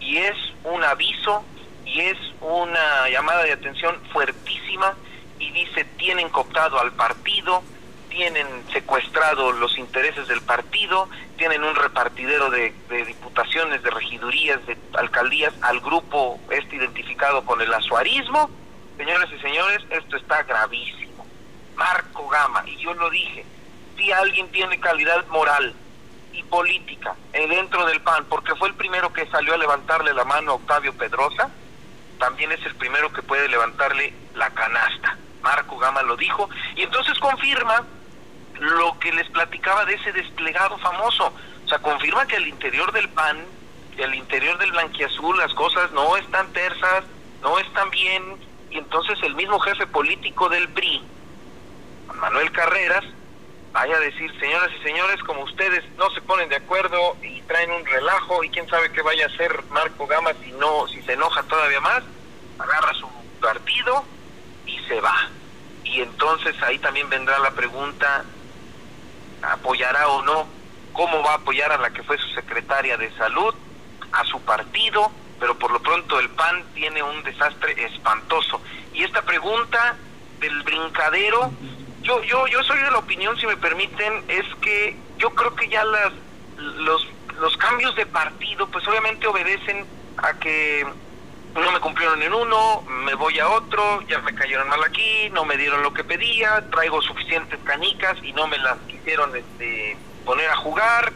[0.00, 1.44] Y es un aviso
[1.84, 4.94] y es una llamada de atención fuertísima
[5.38, 7.62] y dice, tienen cooptado al partido,
[8.18, 12.74] tienen secuestrado los intereses del partido, tienen un repartidero de,
[13.06, 18.50] diputaciones, de regidurías, de alcaldías al grupo este identificado con el azuarismo.
[18.96, 21.24] Señoras y señores, esto está gravísimo.
[21.76, 23.46] Marco Gama, y yo lo dije,
[23.96, 25.72] si alguien tiene calidad moral
[26.32, 30.24] y política eh, dentro del PAN, porque fue el primero que salió a levantarle la
[30.24, 31.50] mano a Octavio Pedrosa,
[32.18, 35.16] también es el primero que puede levantarle la canasta.
[35.40, 37.86] Marco Gama lo dijo y entonces confirma
[38.60, 41.32] lo que les platicaba de ese desplegado famoso.
[41.64, 43.44] O sea, confirma que al interior del PAN,
[43.96, 47.04] y al interior del blanquiazul las cosas no están tersas,
[47.42, 48.36] no están bien,
[48.70, 51.02] y entonces el mismo jefe político del PRI,
[52.14, 53.04] Manuel Carreras,
[53.72, 57.70] vaya a decir, señoras y señores, como ustedes no se ponen de acuerdo y traen
[57.70, 61.12] un relajo y quién sabe qué vaya a hacer Marco Gama si no, si se
[61.12, 62.02] enoja todavía más,
[62.58, 63.08] agarra su
[63.40, 64.04] partido
[64.66, 65.28] y se va.
[65.84, 68.24] Y entonces ahí también vendrá la pregunta,
[69.42, 70.46] ¿apoyará o no?
[70.92, 73.54] ¿Cómo va a apoyar a la que fue su secretaria de salud?
[74.12, 78.60] A su partido, pero por lo pronto el PAN tiene un desastre espantoso.
[78.92, 79.96] Y esta pregunta
[80.40, 81.52] del brincadero,
[82.02, 85.68] yo, yo, yo soy de la opinión, si me permiten, es que yo creo que
[85.68, 86.12] ya las,
[86.56, 87.06] los,
[87.38, 90.86] los cambios de partido, pues obviamente obedecen a que
[91.60, 95.44] no me cumplieron en uno, me voy a otro, ya me cayeron mal aquí, no
[95.44, 100.50] me dieron lo que pedía, traigo suficientes canicas y no me las quisieron este, poner
[100.50, 101.12] a jugar,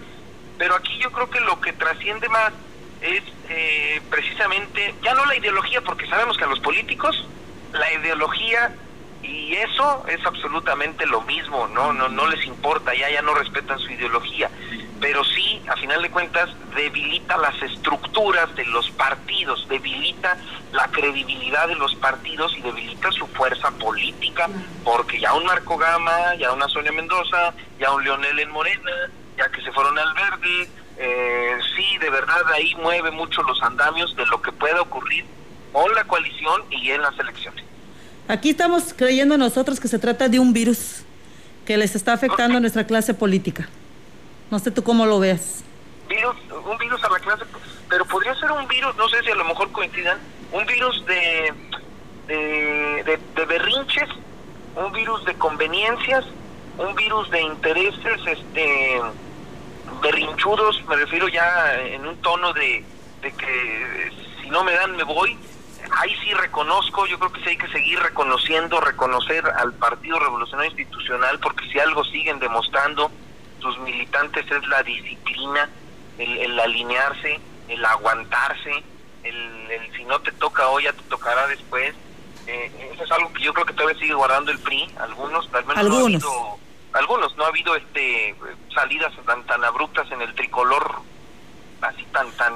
[0.59, 2.52] pero aquí yo creo que lo que trasciende más
[3.00, 7.26] es eh, precisamente, ya no la ideología, porque sabemos que a los políticos
[7.72, 8.74] la ideología
[9.22, 13.78] y eso es absolutamente lo mismo, no, no, no les importa, ya, ya no respetan
[13.78, 14.50] su ideología
[15.02, 20.38] pero sí, a final de cuentas, debilita las estructuras de los partidos, debilita
[20.72, 24.48] la credibilidad de los partidos y debilita su fuerza política,
[24.84, 28.92] porque ya un Marco Gama, ya una Sonia Mendoza, ya un Leonel en Morena,
[29.36, 34.14] ya que se fueron al verde, eh, sí, de verdad ahí mueve mucho los andamios
[34.14, 35.24] de lo que pueda ocurrir
[35.72, 37.64] con la coalición y en las elecciones.
[38.28, 41.02] Aquí estamos creyendo nosotros que se trata de un virus
[41.66, 43.68] que les está afectando a nuestra clase política.
[44.52, 45.64] No sé tú cómo lo ves.
[46.66, 47.44] Un virus a la clase,
[47.88, 50.18] pero podría ser un virus, no sé si a lo mejor coincidan,
[50.52, 51.54] un virus de,
[52.26, 54.10] de, de, berrinches,
[54.76, 56.26] un virus de conveniencias,
[56.76, 59.00] un virus de intereses este
[60.02, 62.84] berrinchudos, me refiero ya en un tono de,
[63.22, 64.12] de que
[64.42, 65.38] si no me dan me voy.
[65.98, 70.72] Ahí sí reconozco, yo creo que sí hay que seguir reconociendo, reconocer al Partido Revolucionario
[70.72, 73.10] Institucional, porque si algo siguen demostrando
[73.62, 75.70] tus militantes es la disciplina,
[76.18, 78.83] el, alinearse, el aguantarse,
[79.22, 81.94] el, el, si no te toca hoy ya te tocará después.
[82.48, 85.64] Eh, eso es algo que yo creo que todavía sigue guardando el PRI, algunos, al
[85.64, 85.90] menos algunos.
[85.90, 86.59] no ha habido,
[86.92, 88.35] algunos, no ha habido este
[88.75, 91.01] salidas tan, tan abruptas en el tricolor,
[91.81, 92.53] así tan, tan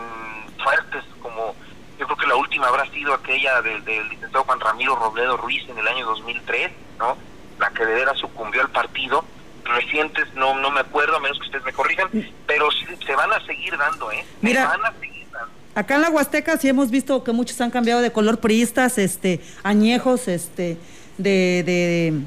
[0.62, 1.54] fuertes como
[2.00, 5.66] yo creo que la última habrá sido aquella del, del licenciado Juan Ramiro Robledo Ruiz
[5.68, 7.16] en el año 2003, ¿no?
[7.58, 9.24] La que de veras sucumbió al partido
[9.68, 12.08] recientes, no no me acuerdo, a menos que ustedes me corrijan,
[12.46, 14.24] pero se van a seguir dando, ¿eh?
[14.40, 15.50] Mira, van a seguir dando.
[15.74, 19.40] Acá en la Huasteca sí hemos visto que muchos han cambiado de color priistas, este,
[19.62, 20.78] añejos, este,
[21.18, 22.20] de, de,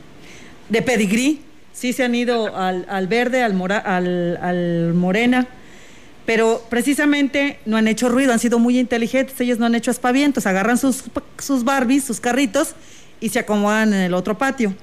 [0.70, 1.42] de pedigrí,
[1.74, 5.48] sí se han ido al, al verde, al, mora, al, al morena,
[6.26, 10.46] pero precisamente no han hecho ruido, han sido muy inteligentes, ellos no han hecho aspavientos,
[10.46, 11.06] agarran sus,
[11.40, 12.76] sus Barbies, sus carritos
[13.20, 14.76] y se acomodan en el otro patio.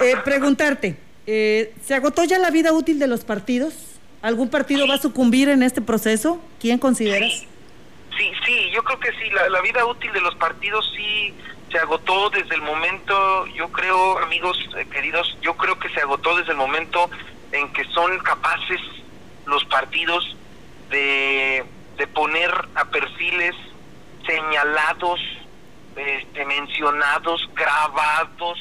[0.00, 0.98] Eh, preguntarte,
[1.32, 3.72] eh, ¿Se agotó ya la vida útil de los partidos?
[4.20, 6.42] ¿Algún partido va a sucumbir en este proceso?
[6.58, 7.46] ¿Quién consideras?
[8.18, 11.32] Sí, sí, yo creo que sí, la, vida útil de los partidos sí
[11.70, 16.36] se agotó desde el momento, yo creo, amigos eh, queridos, yo creo que se agotó
[16.36, 17.08] desde el momento
[17.52, 18.80] en que son capaces
[19.46, 20.36] los partidos
[20.90, 21.64] de,
[21.96, 23.54] de poner a perfiles
[24.26, 25.20] señalados,
[25.94, 28.58] este, mencionados, grabados,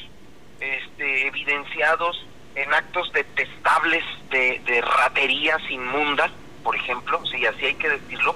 [0.60, 2.29] este, evidenciados
[2.62, 6.30] en actos detestables de, raterías inmundas,
[6.64, 8.36] por ejemplo, sí, así hay que decirlo,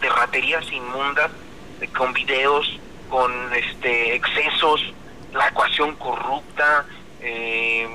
[0.00, 1.30] de raterías inmundas,
[1.96, 2.78] con videos,
[3.10, 4.80] con este excesos,
[5.32, 6.86] la ecuación corrupta,
[7.20, 7.86] eh,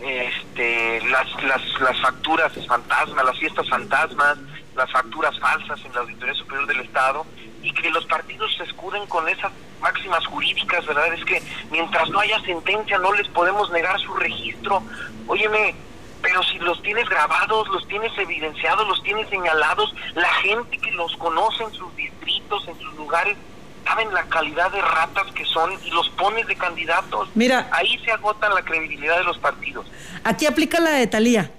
[0.00, 4.38] este, las, las, las facturas fantasmas, las fiestas fantasmas,
[4.74, 7.26] las facturas falsas en la Auditoría Superior del Estado,
[7.68, 11.12] y que los partidos se escuden con esas máximas jurídicas, ¿verdad?
[11.12, 14.82] Es que mientras no haya sentencia no les podemos negar su registro.
[15.26, 15.74] Óyeme,
[16.22, 21.14] pero si los tienes grabados, los tienes evidenciados, los tienes señalados, la gente que los
[21.18, 23.36] conoce en sus distritos, en sus lugares,
[23.84, 27.28] saben la calidad de ratas que son y los pones de candidatos.
[27.34, 29.86] Mira, ahí se agota la credibilidad de los partidos.
[30.24, 31.50] Aquí aplica la de Talía.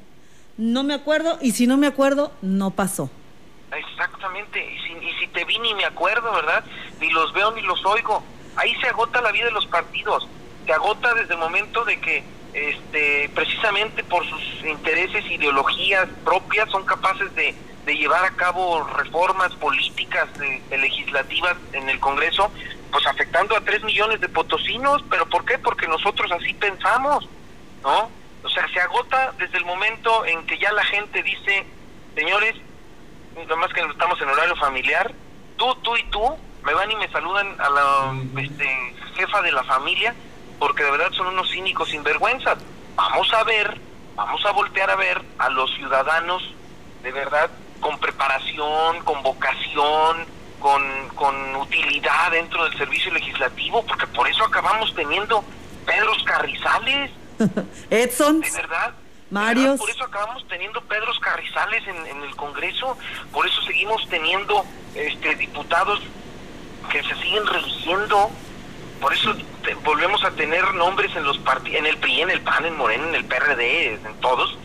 [0.57, 3.12] No me acuerdo y si no me acuerdo, no pasó.
[3.72, 6.63] Exactamente, y si, y si te vi ni me acuerdo, ¿verdad?
[6.99, 8.24] Ni los veo ni los oigo.
[8.55, 10.28] Ahí se agota la vida de los partidos.
[10.65, 16.84] Se agota desde el momento de que este, precisamente por sus intereses, ideologías propias, son
[16.86, 17.55] capaces de,
[17.86, 22.51] de llevar a cabo reformas políticas, de, legislativas en el Congreso
[22.91, 25.59] pues afectando a 3 millones de potosinos, pero ¿por qué?
[25.59, 27.28] Porque nosotros así pensamos,
[27.84, 28.09] ¿no?
[28.43, 31.65] O sea, se agota desde el momento en que ya la gente dice,
[32.15, 32.55] señores,
[33.36, 35.11] nada más que estamos en horario familiar,
[35.57, 36.23] tú, tú y tú,
[36.63, 38.67] me van y me saludan a la este,
[39.15, 40.13] jefa de la familia,
[40.57, 42.57] porque de verdad son unos cínicos sinvergüenzas.
[42.95, 43.80] Vamos a ver,
[44.15, 46.53] vamos a voltear a ver a los ciudadanos
[47.03, 47.49] de verdad
[47.80, 50.25] con preparación, con vocación,
[50.59, 50.84] con,
[51.15, 55.43] con utilidad dentro del servicio legislativo, porque por eso acabamos teniendo
[55.86, 57.11] Pedros Carrizales.
[57.89, 58.41] Edson.
[58.41, 58.93] De verdad.
[59.30, 59.80] Marios.
[59.80, 62.97] Por eso acabamos teniendo Pedros Carrizales en, el Congreso,
[63.32, 64.65] por eso seguimos teniendo
[64.95, 66.01] este diputados
[66.89, 68.32] que se siguen religiendo,
[68.99, 69.36] por eso
[69.84, 73.15] volvemos a tener nombres en los en el PRI, en el PAN, en Morena, en
[73.15, 74.57] el PRD, en todos,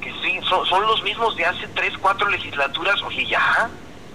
[0.00, 3.68] que sí, son, son los mismos de hace tres, cuatro legislaturas, oye, ya,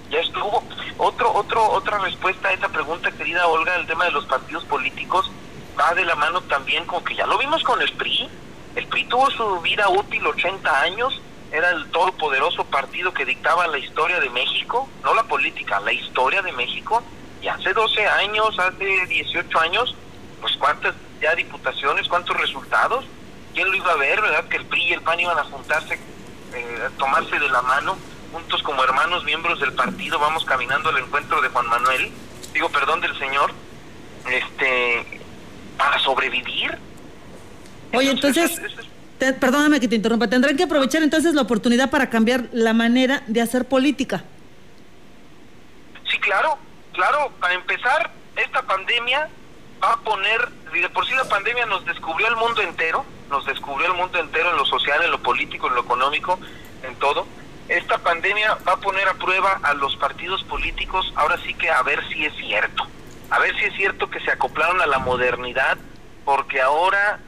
[0.09, 0.63] ya estuvo.
[0.97, 5.29] Otro, otro, otra respuesta a esa pregunta, querida Olga, el tema de los partidos políticos
[5.79, 8.29] va de la mano también con que ya lo vimos con el PRI.
[8.77, 11.19] El PRI tuvo su vida útil 80 años,
[11.51, 16.43] era el todopoderoso partido que dictaba la historia de México, no la política, la historia
[16.43, 17.01] de México.
[17.41, 19.95] Y hace 12 años, hace 18 años,
[20.41, 23.03] pues cuántas ya diputaciones, cuántos resultados.
[23.55, 24.45] ¿Quién lo iba a ver, verdad?
[24.47, 25.95] Que el PRI y el PAN iban a juntarse,
[26.53, 27.97] eh, a tomarse de la mano
[28.31, 32.11] juntos como hermanos miembros del partido vamos caminando al encuentro de Juan Manuel,
[32.53, 33.51] digo perdón del señor,
[34.29, 35.21] este
[35.77, 36.77] para sobrevivir.
[37.93, 38.61] Oye, entonces,
[39.17, 43.23] te, perdóname que te interrumpa, tendrán que aprovechar entonces la oportunidad para cambiar la manera
[43.27, 44.23] de hacer política.
[46.09, 46.57] Sí, claro,
[46.93, 49.29] claro, para empezar, esta pandemia
[49.83, 53.45] va a poner, y de por sí la pandemia nos descubrió el mundo entero, nos
[53.45, 56.39] descubrió el mundo entero en lo social, en lo político, en lo económico,
[56.83, 57.25] en todo
[57.69, 61.81] esta pandemia va a poner a prueba a los partidos políticos, ahora sí que a
[61.83, 62.87] ver si es cierto,
[63.29, 65.77] a ver si es cierto que se acoplaron a la modernidad,
[66.23, 67.19] porque ahora,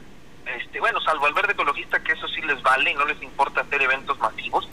[0.56, 3.62] este, bueno, salvo al verde ecologista, que eso sí les vale y no les importa
[3.62, 4.68] hacer eventos masivos,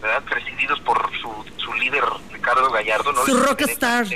[0.00, 0.22] ¿verdad?
[0.24, 3.12] Presididos por su, su líder Ricardo Gallardo.
[3.12, 4.06] No su rockstar.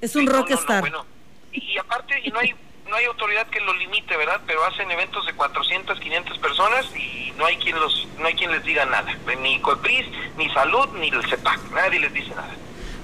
[0.00, 0.80] Es un rockstar.
[0.80, 1.04] bueno,
[1.52, 2.54] y, y aparte, y no hay
[2.88, 4.40] no hay autoridad que lo limite, ¿verdad?
[4.46, 8.50] Pero hacen eventos de 400, 500 personas y no hay quien los no hay quien
[8.50, 12.54] les diga nada, ni COEPRIS, ni Salud, ni el CEPAC, nadie les dice nada.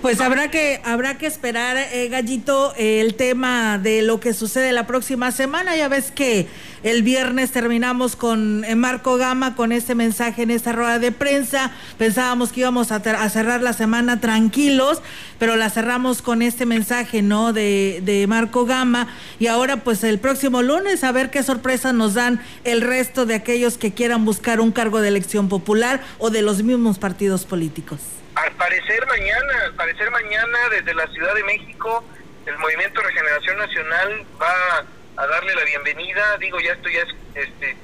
[0.05, 4.86] Pues habrá que habrá que esperar, eh, Gallito, el tema de lo que sucede la
[4.86, 5.78] próxima semana.
[5.78, 6.46] Ya ves que
[6.82, 11.70] el viernes terminamos con eh, Marco Gama con este mensaje en esta rueda de prensa.
[11.96, 15.00] Pensábamos que íbamos a, a, cerrar la semana tranquilos,
[15.38, 17.55] pero la cerramos con este mensaje, ¿no?
[17.55, 19.09] De, de Marco Gama.
[19.38, 23.36] Y ahora, pues el próximo lunes, a ver qué sorpresa nos dan el resto de
[23.36, 28.00] aquellos que quieran buscar un cargo de elección popular o de los mismos partidos políticos.
[28.35, 32.05] Al parecer mañana, al parecer mañana desde la Ciudad de México,
[32.47, 34.85] el Movimiento Regeneración Nacional va
[35.16, 37.76] a darle la bienvenida, digo ya esto ya es este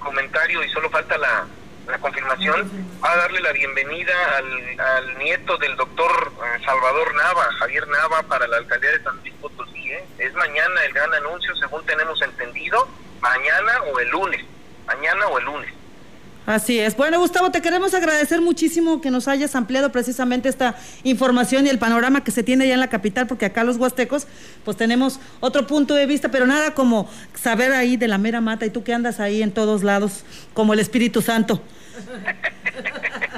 [0.00, 1.46] comentario y solo falta la,
[1.86, 2.68] la confirmación,
[3.02, 6.32] va a darle la bienvenida al, al nieto del doctor
[6.64, 9.92] Salvador Nava, Javier Nava, para la alcaldía de San Luis Potosí.
[9.92, 10.04] ¿eh?
[10.18, 12.88] Es mañana el gran anuncio, según tenemos entendido,
[13.20, 14.44] mañana o el lunes,
[14.86, 15.72] mañana o el lunes.
[16.46, 16.96] Así es.
[16.96, 21.80] Bueno, Gustavo, te queremos agradecer muchísimo que nos hayas ampliado precisamente esta información y el
[21.80, 24.28] panorama que se tiene ya en la capital, porque acá los huastecos,
[24.64, 28.64] pues tenemos otro punto de vista, pero nada como saber ahí de la mera mata
[28.64, 30.22] y tú que andas ahí en todos lados,
[30.54, 31.60] como el Espíritu Santo.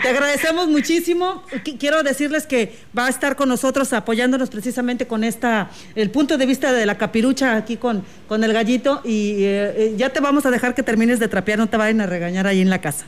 [0.08, 1.44] Te agradecemos muchísimo.
[1.78, 6.46] Quiero decirles que va a estar con nosotros apoyándonos precisamente con esta, el punto de
[6.46, 10.50] vista de la capirucha aquí con, con el gallito y eh, ya te vamos a
[10.50, 13.04] dejar que termines de trapear, no te vayan a regañar ahí en la casa.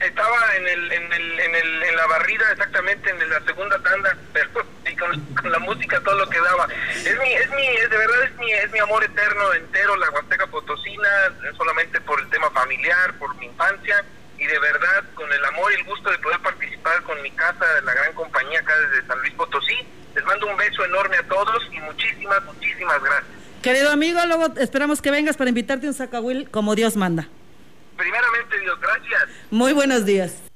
[0.00, 4.16] Estaba en, el, en, el, en, el, en la barrida exactamente en la segunda tanda,
[4.32, 6.66] pero con, la música todo lo que daba.
[6.96, 10.10] Es mi, es mi, es, de verdad es mi, es mi amor eterno, entero, la
[10.10, 11.08] Huasteca Potosina,
[11.56, 14.04] solamente por el tema familiar, por mi infancia
[14.40, 17.64] y de verdad con el amor y el gusto de poder participar con mi casa,
[17.84, 19.76] la gran compañía acá desde San Luis Potosí.
[20.14, 23.40] Les mando un beso enorme a todos y muchísimas, muchísimas gracias.
[23.62, 27.28] Querido amigo, luego esperamos que vengas para invitarte un sacahuil como Dios manda.
[27.96, 29.28] Primeramente Dios, gracias.
[29.50, 30.49] Muy buenos días.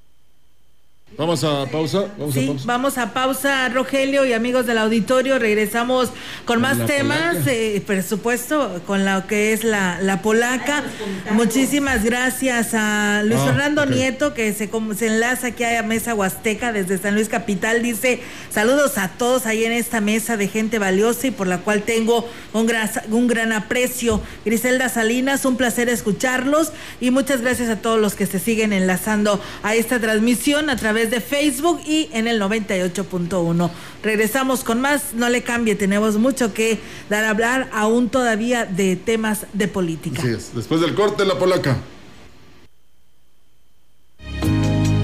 [1.17, 2.07] Vamos a pausa.
[2.19, 2.65] Vamos sí, a pausa.
[2.67, 5.39] vamos a pausa, Rogelio y amigos del auditorio.
[5.39, 6.11] Regresamos
[6.45, 10.83] con más La temas, eh, por supuesto, con lo que es la, la polaca.
[11.31, 13.87] Muchísimas gracias a Luis Ah, Fernando.
[13.87, 17.83] Nieto, que se, com- se enlaza aquí a Mesa Huasteca desde San Luis Capital.
[17.83, 21.83] Dice: Saludos a todos ahí en esta mesa de gente valiosa y por la cual
[21.83, 24.21] tengo un gran, un gran aprecio.
[24.45, 29.41] Griselda Salinas, un placer escucharlos y muchas gracias a todos los que se siguen enlazando
[29.63, 33.71] a esta transmisión a través través de Facebook y en el 98.1.
[34.03, 36.79] Regresamos con más, no le cambie, tenemos mucho que
[37.09, 40.21] dar a hablar aún todavía de temas de política.
[40.21, 41.77] Así es, después del corte la polaca.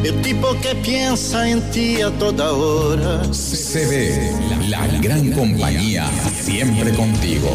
[0.04, 3.22] El tipo que piensa en ti a toda hora.
[3.30, 7.54] CB, la, la gran compañía, siempre contigo.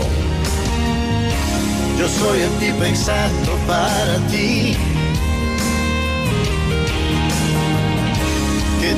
[1.98, 4.76] Yo soy el tipo exacto para ti.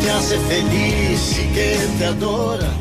[0.09, 2.71] Hace feliz y que te adora.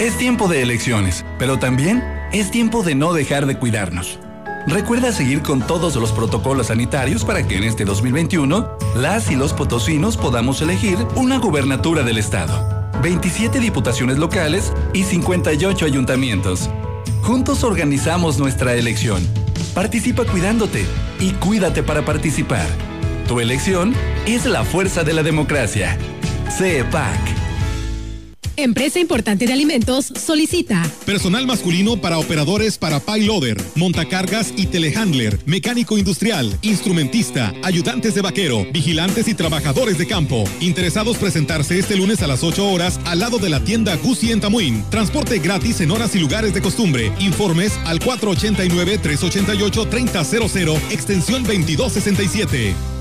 [0.00, 2.02] Es tiempo de elecciones, pero también
[2.32, 4.18] es tiempo de no dejar de cuidarnos.
[4.66, 9.52] Recuerda seguir con todos los protocolos sanitarios para que en este 2021 las y los
[9.52, 16.68] potosinos podamos elegir una gubernatura del estado, 27 diputaciones locales y 58 ayuntamientos.
[17.22, 19.26] Juntos organizamos nuestra elección.
[19.74, 20.84] Participa cuidándote
[21.20, 22.85] y cuídate para participar.
[23.28, 23.92] Tu elección
[24.24, 25.98] es la fuerza de la democracia.
[26.56, 27.18] CEPAC.
[28.58, 35.98] Empresa Importante de Alimentos solicita personal masculino para operadores para payloader, montacargas y telehandler, mecánico
[35.98, 40.44] industrial, instrumentista, ayudantes de vaquero, vigilantes y trabajadores de campo.
[40.60, 44.40] Interesados presentarse este lunes a las 8 horas al lado de la tienda Gucci en
[44.40, 44.84] Tamuín.
[44.88, 47.12] Transporte gratis en horas y lugares de costumbre.
[47.18, 52.95] Informes al 489-388-3000, extensión 2267.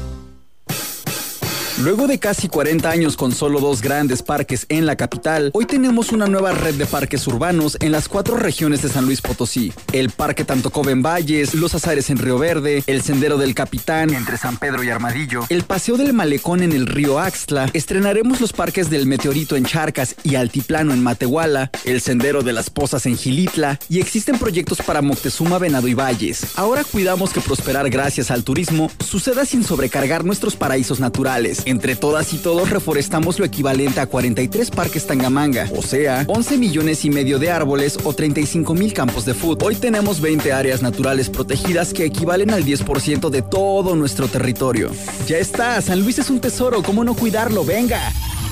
[1.81, 6.13] Luego de casi 40 años con solo dos grandes parques en la capital, hoy tenemos
[6.13, 9.73] una nueva red de parques urbanos en las cuatro regiones de San Luis Potosí.
[9.91, 14.37] El Parque Tantocobe en Valles, Los Azares en Río Verde, el Sendero del Capitán entre
[14.37, 18.89] San Pedro y Armadillo, el Paseo del Malecón en el río Axtla, estrenaremos los parques
[18.89, 23.79] del Meteorito en Charcas y Altiplano en Matehuala, el Sendero de las Pozas en Gilitla
[23.89, 26.53] y existen proyectos para Moctezuma, Venado y Valles.
[26.55, 31.64] Ahora cuidamos que prosperar gracias al turismo suceda sin sobrecargar nuestros paraísos naturales.
[31.65, 37.03] Entre todas y todos reforestamos lo equivalente a 43 parques Tangamanga, o sea, 11 millones
[37.05, 39.69] y medio de árboles o 35 mil campos de fútbol.
[39.69, 44.91] Hoy tenemos 20 áreas naturales protegidas que equivalen al 10% de todo nuestro territorio.
[45.27, 47.65] Ya está, San Luis es un tesoro, ¿cómo no cuidarlo?
[47.65, 47.99] Venga.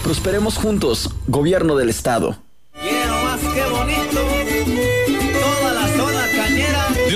[0.03, 2.37] Prosperemos juntos, gobierno del estado.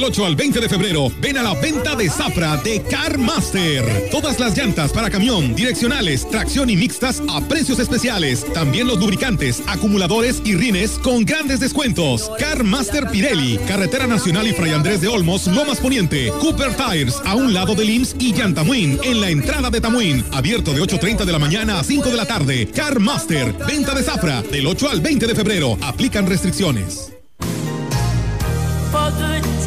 [0.07, 4.07] 8 al 20 de febrero, ven a la venta de Zafra de Car Master.
[4.09, 8.45] Todas las llantas para camión, direccionales, tracción y mixtas a precios especiales.
[8.53, 12.31] También los lubricantes, acumuladores y rines con grandes descuentos.
[12.39, 16.31] Car Master Pirelli, Carretera Nacional y Fray Andrés de Olmos, Lomas Poniente.
[16.39, 20.23] Cooper Tires, a un lado del IMSS y Yantamuin, en la entrada de Tamuín.
[20.31, 22.69] Abierto de 8.30 de la mañana a 5 de la tarde.
[22.73, 25.77] Car Master, venta de Zafra, del 8 al 20 de febrero.
[25.81, 27.16] Aplican restricciones.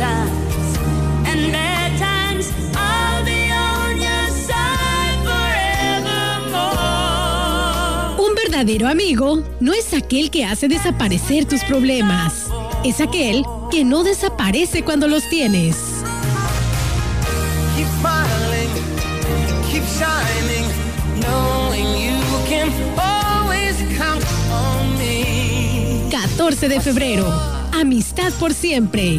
[0.01, 0.79] For good times
[1.27, 2.51] and bad times.
[2.75, 5.19] I'll be on your side
[6.49, 8.27] forevermore.
[8.27, 12.51] Un verdadero amigo no es aquel que hace desaparecer tus problemas.
[12.85, 15.77] Es aquel que no desaparece cuando los tienes.
[17.77, 18.71] Keep smiling,
[19.71, 20.67] keep shining,
[21.21, 26.09] knowing you can always count on me.
[26.11, 27.31] 14 de febrero.
[27.73, 29.19] Amistad por siempre.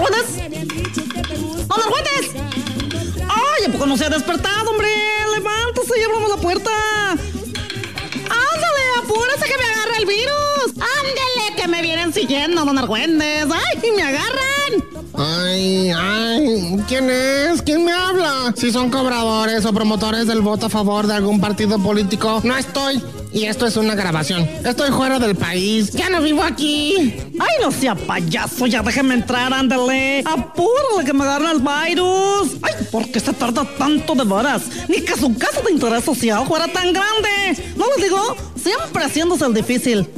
[0.00, 2.32] ¡Don Argüelles!
[3.28, 4.88] ¡Ay, ¿a poco no se ha despertado, hombre!
[5.34, 6.70] ¡Levántese y abramos la puerta!
[7.10, 10.68] ¡Ándale, apúrese que me agarra el virus!
[10.68, 13.46] ¡Ándale, que me vienen siguiendo, don Argüelles!
[13.52, 14.50] ¡Ay, me agarran!
[15.18, 17.60] Ay, ay, ¿quién es?
[17.60, 18.54] ¿Quién me habla?
[18.56, 23.02] Si son cobradores o promotores del voto a favor de algún partido político, no estoy.
[23.32, 24.42] Y esto es una grabación.
[24.64, 25.92] Estoy fuera del país.
[25.92, 27.14] Ya no vivo aquí.
[27.38, 28.66] ¡Ay, no sea payaso!
[28.66, 30.24] Ya déjeme entrar, ándale.
[30.26, 32.56] Apúrale que me agarra el virus.
[32.62, 34.62] ¡Ay, por qué se tarda tanto de veras!
[34.88, 37.62] Ni que su casa de interés social fuera tan grande.
[37.76, 38.36] ¿No les digo?
[38.60, 40.08] Siempre haciéndose el difícil.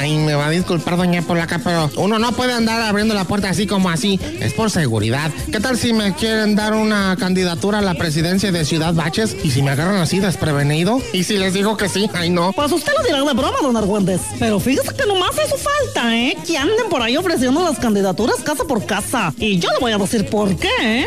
[0.00, 3.48] Ay, me va a disculpar, doña Polaca, pero uno no puede andar abriendo la puerta
[3.50, 4.18] así como así.
[4.40, 5.30] Es por seguridad.
[5.50, 9.36] ¿Qué tal si me quieren dar una candidatura a la presidencia de Ciudad Baches?
[9.42, 11.00] ¿Y si me agarran así desprevenido?
[11.12, 12.08] ¿Y si les digo que sí?
[12.14, 12.52] Ay, no.
[12.52, 14.20] Pues usted lo dirá de broma, don Argüentes.
[14.38, 16.36] Pero fíjese que nomás eso falta, ¿eh?
[16.46, 19.32] Que anden por ahí ofreciendo las candidaturas casa por casa.
[19.38, 21.06] Y yo le voy a decir por qué, ¿eh?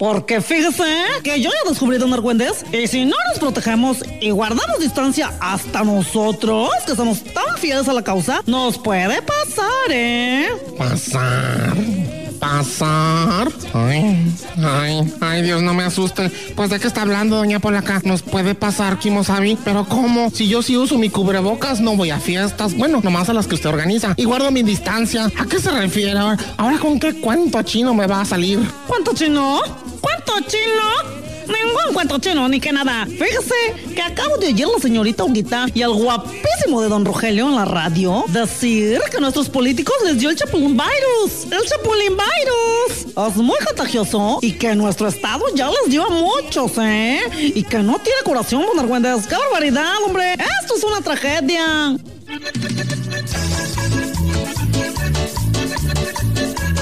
[0.00, 0.82] Porque fíjese
[1.22, 5.84] que yo ya descubrí, don Argüendes, y si no nos protegemos y guardamos distancia hasta
[5.84, 10.48] nosotros, que somos tan fieles a la causa, nos puede pasar, ¿eh?
[10.78, 11.74] Pasar.
[12.40, 13.48] Pasar.
[13.74, 16.30] Ay, ay, ay, Dios, no me asuste.
[16.56, 18.00] Pues de qué está hablando, doña Polaca.
[18.04, 19.58] Nos puede pasar, Kimosabi.
[19.62, 20.30] Pero ¿cómo?
[20.30, 22.74] Si yo sí uso mi cubrebocas, no voy a fiestas.
[22.74, 24.14] Bueno, nomás a las que usted organiza.
[24.16, 25.30] Y guardo mi distancia.
[25.38, 26.38] ¿A qué se refiere ahora?
[26.56, 28.58] ¿Ahora con qué cuento chino me va a salir?
[28.88, 29.60] ¿Cuánto chino?
[30.00, 31.29] ¿Cuánto chino?
[31.50, 33.06] Ningún cuento chino, ni que nada.
[33.06, 33.54] Fíjese
[33.94, 37.64] que acabo de oír la señorita Huguita y al guapísimo de don Rogelio en la
[37.64, 41.44] radio decir que a nuestros políticos les dio el chapulín virus.
[41.44, 43.06] El chapulín virus.
[43.28, 47.20] Es muy contagioso y que nuestro estado ya les dio muchos, ¿eh?
[47.36, 49.26] Y que no tiene curación, don Argüendes.
[49.26, 50.34] ¡Qué barbaridad, hombre!
[50.34, 51.96] Esto es una tragedia.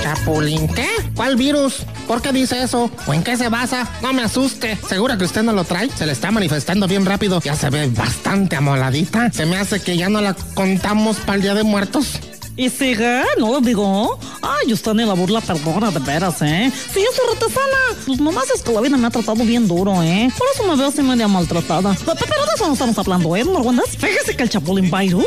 [0.03, 0.89] ¿Chapulín qué?
[1.15, 1.85] ¿Cuál virus?
[2.09, 2.91] ¿Por qué dice eso?
[3.07, 3.87] ¿O en qué se basa?
[4.03, 4.79] No me asuste.
[4.89, 5.91] ¿Segura que usted no lo trae?
[5.91, 7.41] Se le está manifestando bien rápido.
[7.45, 9.31] Ya se ve bastante amoladita.
[9.31, 12.19] Se me hace que ya no la contamos para el Día de Muertos.
[12.57, 13.23] ¿Y sigue?
[13.39, 14.19] ¿No lo digo?
[14.43, 16.73] Ay, usted ni la burla perdona, de veras, ¿eh?
[16.93, 20.03] Si yo soy retesana, pues nomás es que la vida me ha tratado bien duro,
[20.03, 20.29] ¿eh?
[20.37, 21.93] Por eso me veo así media maltratada.
[21.95, 23.91] Pe- pe- Pero de eso no estamos hablando, ¿eh, Morguandas?
[23.97, 25.27] Fíjese que el Chapulín Virus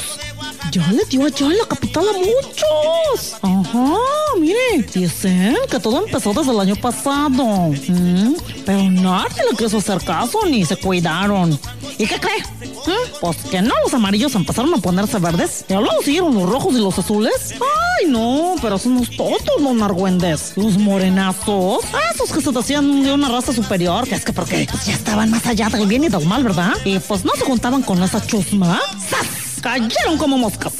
[0.71, 3.35] ya le dio allá en la capital a muchos.
[3.41, 3.97] Ajá,
[4.39, 4.83] mire.
[4.93, 7.69] Dicen que todo empezó desde el año pasado.
[7.87, 8.33] Mm,
[8.65, 11.59] Pero nadie le quiso hacer caso ni se cuidaron.
[11.97, 12.41] ¿Y qué cree?
[12.61, 13.19] ¿Mm?
[13.19, 15.65] Pues que no, los amarillos empezaron a ponerse verdes.
[15.67, 17.53] Y luego siguieron los rojos y los azules.
[17.53, 20.53] Ay, no, pero son los tontos, don Argüendes.
[20.55, 21.83] Los morenazos.
[22.13, 24.07] Esos que se decían de una raza superior.
[24.07, 26.73] Que es que porque pues, ya estaban más allá del bien y del mal, ¿verdad?
[26.85, 28.79] Y pues no se juntaban con esa chusma.
[29.09, 29.40] ¡Sas!
[29.61, 30.73] Cayeron como moscas.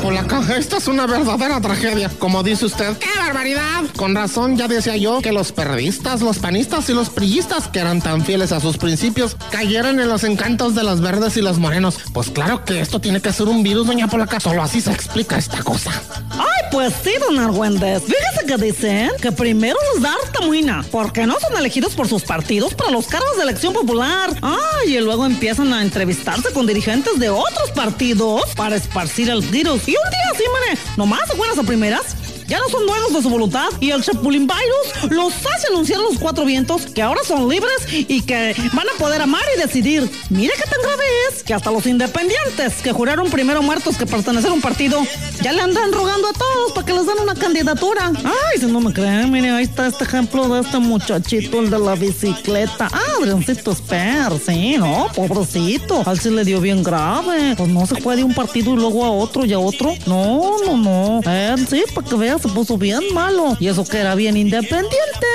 [0.00, 2.10] Ay, doña Polaca, esta es una verdadera tragedia.
[2.18, 3.84] Como dice usted, ¡qué barbaridad!
[3.96, 8.00] Con razón, ya decía yo que los periodistas, los panistas y los prillistas, que eran
[8.00, 11.98] tan fieles a sus principios, cayeron en los encantos de los verdes y los morenos.
[12.12, 14.40] Pues claro que esto tiene que ser un virus, doña Polaca.
[14.40, 15.90] Solo así se explica esta cosa.
[16.30, 18.02] Ay, pues sí, don Argüendes.
[18.02, 22.22] Fíjese que dicen que primero les da harta muina, porque no son elegidos por sus
[22.22, 24.30] partidos para los cargos de elección popular.
[24.40, 29.89] Ay, y luego empiezan a entrevistarse con dirigentes de otros partidos para esparcir el virus.
[29.90, 32.14] Y un día así, mire, nomás buenas a primeras,
[32.50, 36.02] ya no son dueños de su voluntad y el Chapulín Virus los hace anunciar a
[36.02, 40.10] los cuatro vientos que ahora son libres y que van a poder amar y decidir.
[40.30, 44.50] Mire qué tan grave es que hasta los independientes que juraron primero muertos que pertenecer
[44.50, 45.00] a un partido
[45.42, 48.10] ya le andan rogando a todos para que les den una candidatura.
[48.16, 51.78] Ay, si no me creen, mire, ahí está este ejemplo de este muchachito, el de
[51.78, 52.88] la bicicleta.
[52.92, 56.02] Ah, Adriancito Esper, sí, no, pobrecito.
[56.04, 57.54] Al sí le dio bien grave.
[57.56, 59.94] Pues no se fue de un partido y luego a otro y a otro.
[60.06, 61.30] No, no, no.
[61.30, 63.56] Él sí, para que vea, se puso bien malo.
[63.60, 65.26] Y eso que era bien independiente.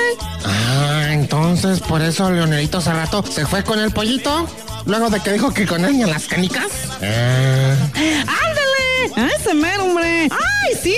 [0.44, 4.46] Ah, entonces por eso Leonelito hace rato se fue con el pollito.
[4.86, 6.70] Luego de que dijo que con él las canicas.
[7.02, 7.74] Ah.
[7.94, 9.12] ¡Ándale!
[9.16, 10.28] ¡A ese mero, hombre!
[10.30, 10.96] ¡Ay, sí!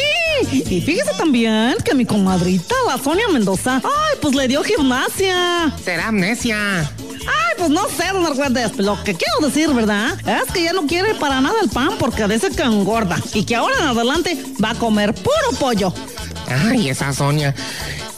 [0.53, 5.73] Y fíjese también que mi comadrita, la Sonia Mendoza, ¡ay, pues le dio gimnasia!
[5.83, 6.91] Será amnesia.
[7.29, 8.77] Ay, pues no sé, don Argüentes.
[8.79, 10.19] Lo que quiero decir, ¿verdad?
[10.27, 13.19] Es que ya no quiere para nada el pan porque dice que engorda.
[13.35, 15.93] Y que ahora en adelante va a comer puro pollo.
[16.49, 17.55] Ay, esa Sonia.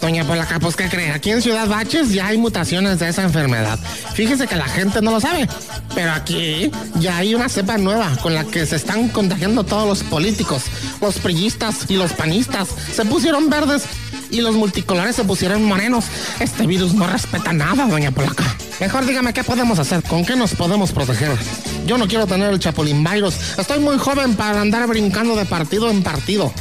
[0.00, 1.12] Doña Polaca, pues ¿qué cree?
[1.12, 3.78] Aquí en Ciudad Baches ya hay mutaciones de esa enfermedad.
[4.14, 5.46] Fíjese que la gente no lo sabe,
[5.94, 10.02] pero aquí ya hay una cepa nueva con la que se están contagiando todos los
[10.02, 10.62] políticos.
[11.02, 13.82] Los prillistas y los panistas se pusieron verdes
[14.30, 16.06] y los multicolores se pusieron morenos.
[16.38, 18.44] Este virus no respeta nada, doña Polaca.
[18.80, 21.36] Mejor dígame qué podemos hacer, con qué nos podemos proteger.
[21.86, 23.34] Yo no quiero tener el chapulín virus.
[23.58, 26.52] Estoy muy joven para andar brincando de partido en partido.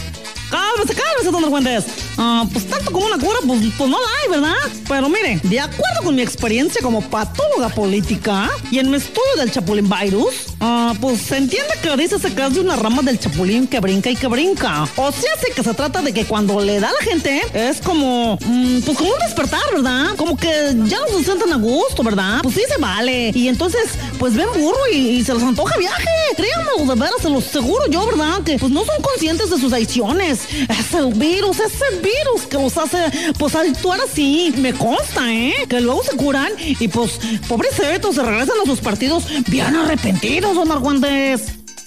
[0.50, 1.86] Cálmese, cálmese, don Argüentes.
[2.18, 4.56] Ah, pues tanto como una cura, pues, pues no la hay, ¿verdad?
[4.88, 9.52] Pero mire, de acuerdo con mi experiencia como patóloga política y en mi estudio del
[9.52, 13.68] chapulín virus, ah, pues se entiende que dice se es de una rama del chapulín
[13.68, 14.88] que brinca y que brinca.
[14.95, 17.82] O sea, sí que se trata de que cuando le da a la gente es
[17.82, 20.16] como, mm, pues como un despertar, ¿verdad?
[20.18, 20.50] Como que
[20.86, 22.39] ya no se sienten a gusto, ¿verdad?
[22.41, 23.32] Pues sí se vale.
[23.36, 23.84] Y entonces,
[24.18, 26.10] pues ven burro y, y se les antoja viaje.
[26.36, 28.41] Créanme, de veras, se los seguro yo, ¿verdad?
[28.43, 30.38] Que pues no son conscientes de sus adicciones.
[30.69, 32.97] Es el virus, es el virus que los hace,
[33.37, 34.53] pues, actuar así.
[34.57, 35.53] Me consta, ¿eh?
[35.69, 40.71] Que luego se curan y, pues, pobrecitos, se regresan a sus partidos bien arrepentidos, don
[40.71, 41.41] Argüendes.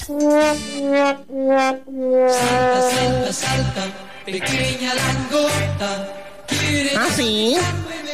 [0.06, 1.24] Salta,
[2.30, 3.84] salta, salta,
[4.24, 6.08] pequeña langota.
[6.96, 7.56] ¿Ah, sí?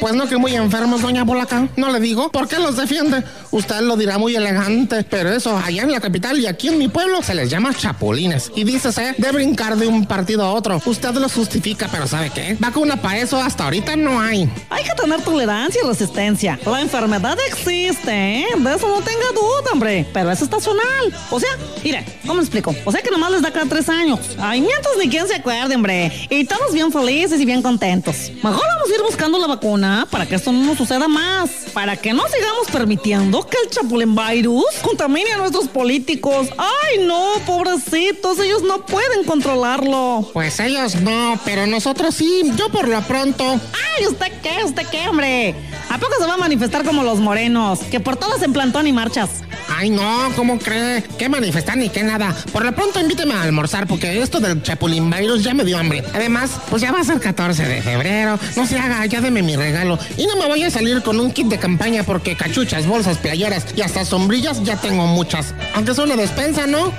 [0.01, 1.69] Pues no que muy enfermos, doña Polaca.
[1.77, 2.31] No le digo.
[2.31, 3.25] ¿Por qué los defiende?
[3.51, 6.89] usted lo dirá muy elegante, pero eso allá en la capital y aquí en mi
[6.89, 8.51] pueblo se les llama chapulines.
[8.55, 10.81] Y dícese de brincar de un partido a otro.
[10.85, 12.57] Usted lo justifica, pero ¿sabe qué?
[12.59, 14.51] Vacuna para eso hasta ahorita no hay.
[14.71, 16.59] Hay que tener tolerancia y resistencia.
[16.67, 18.47] La enfermedad existe, ¿eh?
[18.57, 20.07] De eso no tenga duda, hombre.
[20.13, 21.15] Pero es estacional.
[21.31, 21.51] O sea,
[21.83, 22.75] mire, ¿cómo explico?
[22.85, 24.21] O sea que nomás les da cada tres años.
[24.39, 26.13] Ay, mientras ni quien se acuerde, hombre.
[26.31, 28.31] Y todos bien felices y bien contentos.
[28.43, 31.51] Mejor vamos a ir buscando la vacuna para que esto no nos suceda más.
[31.73, 36.49] Para que no sigamos permitiendo que el chapulín virus contamine a nuestros políticos.
[36.57, 38.39] Ay, no, pobrecitos.
[38.39, 40.29] Ellos no pueden controlarlo.
[40.33, 42.43] Pues ellos no, pero nosotros sí.
[42.57, 43.45] Yo por lo pronto.
[43.45, 44.65] Ay, ¿usted qué?
[44.65, 45.55] ¿Usted qué, hombre?
[45.89, 47.81] ¿A poco se va a manifestar como los morenos?
[47.81, 49.31] Que por todas en plantón y marchas.
[49.77, 51.05] Ay, no, ¿cómo cree?
[51.19, 52.35] ¿Qué manifestar ni qué nada?
[52.53, 56.03] Por lo pronto invíteme a almorzar porque esto del chapulín virus ya me dio hambre.
[56.15, 58.39] Además, pues ya va a ser 14 de febrero.
[58.57, 59.78] No se haga, ya deme mi regalo.
[60.17, 63.65] Y no me voy a salir con un kit de campaña porque cachuchas, bolsas, playeras
[63.77, 65.55] y hasta sombrillas ya tengo muchas.
[65.75, 66.93] Aunque es una despensa, ¿no?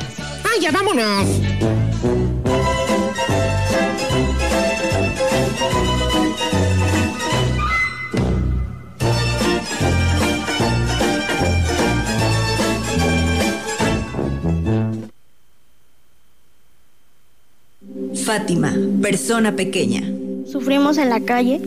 [0.44, 1.28] ¡Ay, ya vámonos!
[18.26, 20.04] Fátima, persona pequeña.
[20.50, 21.60] Sufrimos en la calle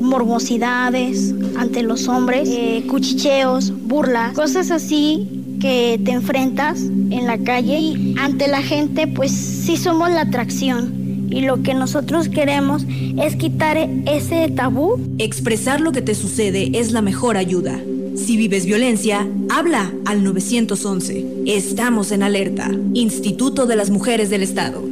[0.00, 7.78] morbosidades ante los hombres, eh, cuchicheos, burlas, cosas así que te enfrentas en la calle
[7.78, 13.36] y ante la gente pues sí somos la atracción y lo que nosotros queremos es
[13.36, 14.98] quitar ese tabú.
[15.18, 17.78] Expresar lo que te sucede es la mejor ayuda.
[18.16, 21.26] Si vives violencia, habla al 911.
[21.46, 22.70] Estamos en alerta.
[22.94, 24.82] Instituto de las Mujeres del Estado.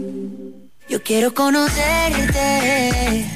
[0.88, 3.26] Yo quiero conocerte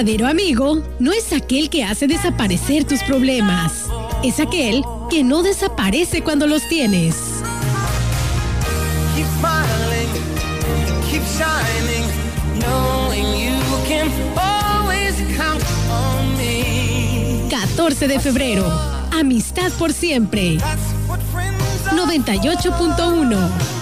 [0.00, 3.84] verdadero amigo no es aquel que hace desaparecer tus problemas.
[4.24, 7.16] Es aquel que no desaparece cuando los tienes.
[9.14, 10.08] Keep smiling,
[11.10, 12.06] keep shining,
[12.60, 13.52] knowing you
[13.86, 17.46] can always count on me.
[17.50, 18.72] 14 de febrero.
[19.12, 20.56] Amistad por siempre.
[21.92, 23.80] 98.1.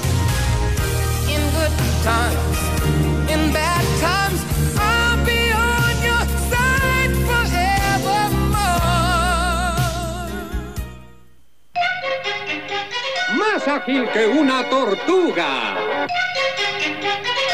[13.68, 15.76] Más ágil que una tortuga.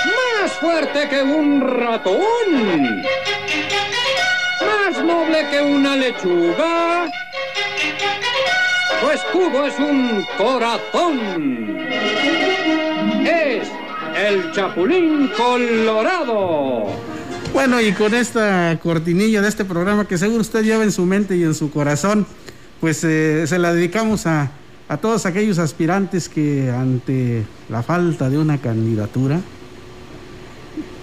[0.07, 3.03] Más fuerte que un ratón.
[4.61, 7.11] Más noble que una lechuga.
[9.01, 11.79] Su escudo es un corazón.
[13.27, 13.69] Es
[14.17, 16.93] el Chapulín Colorado.
[17.53, 21.37] Bueno, y con esta cortinilla de este programa que seguro usted lleva en su mente
[21.37, 22.25] y en su corazón,
[22.81, 24.53] pues eh, se la dedicamos a,
[24.89, 29.41] a todos aquellos aspirantes que ante la falta de una candidatura,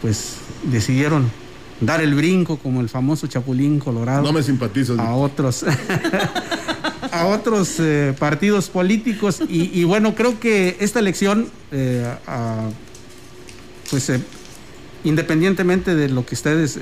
[0.01, 1.29] pues decidieron
[1.79, 4.21] dar el brinco como el famoso Chapulín Colorado.
[4.23, 4.99] No me simpatizas.
[4.99, 5.65] A otros.
[7.11, 12.69] a otros eh, partidos políticos y, y bueno creo que esta elección eh, a-
[13.89, 14.21] pues eh,
[15.03, 16.79] independientemente de lo que ustedes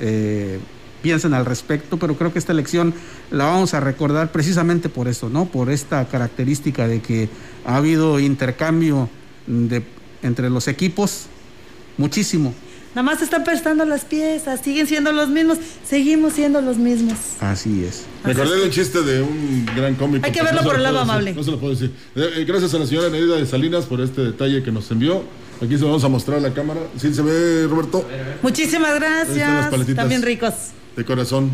[1.02, 2.93] piensen al respecto, pero creo que esta elección
[3.32, 5.45] la vamos a recordar precisamente por eso, ¿no?
[5.45, 7.30] Por esta característica de que
[7.66, 9.10] ha habido intercambio
[9.47, 9.84] de,
[10.22, 11.26] entre los equipos
[11.97, 12.54] muchísimo.
[12.89, 17.18] Nada más se están prestando las piezas, siguen siendo los mismos, seguimos siendo los mismos.
[17.39, 18.06] Así es.
[18.26, 20.26] De un chiste de un gran cómico.
[20.26, 21.34] Hay que verlo por el lado decir, amable.
[21.36, 21.91] No se lo puedo decir.
[22.16, 25.24] Eh, eh, gracias a la señora Neida de Salinas por este detalle que nos envió.
[25.62, 26.80] Aquí se lo vamos a mostrar a la cámara.
[26.97, 28.08] ¿Sí se ve, Roberto?
[28.41, 29.70] Muchísimas gracias.
[29.95, 30.54] También ricos.
[30.96, 31.52] De corazón.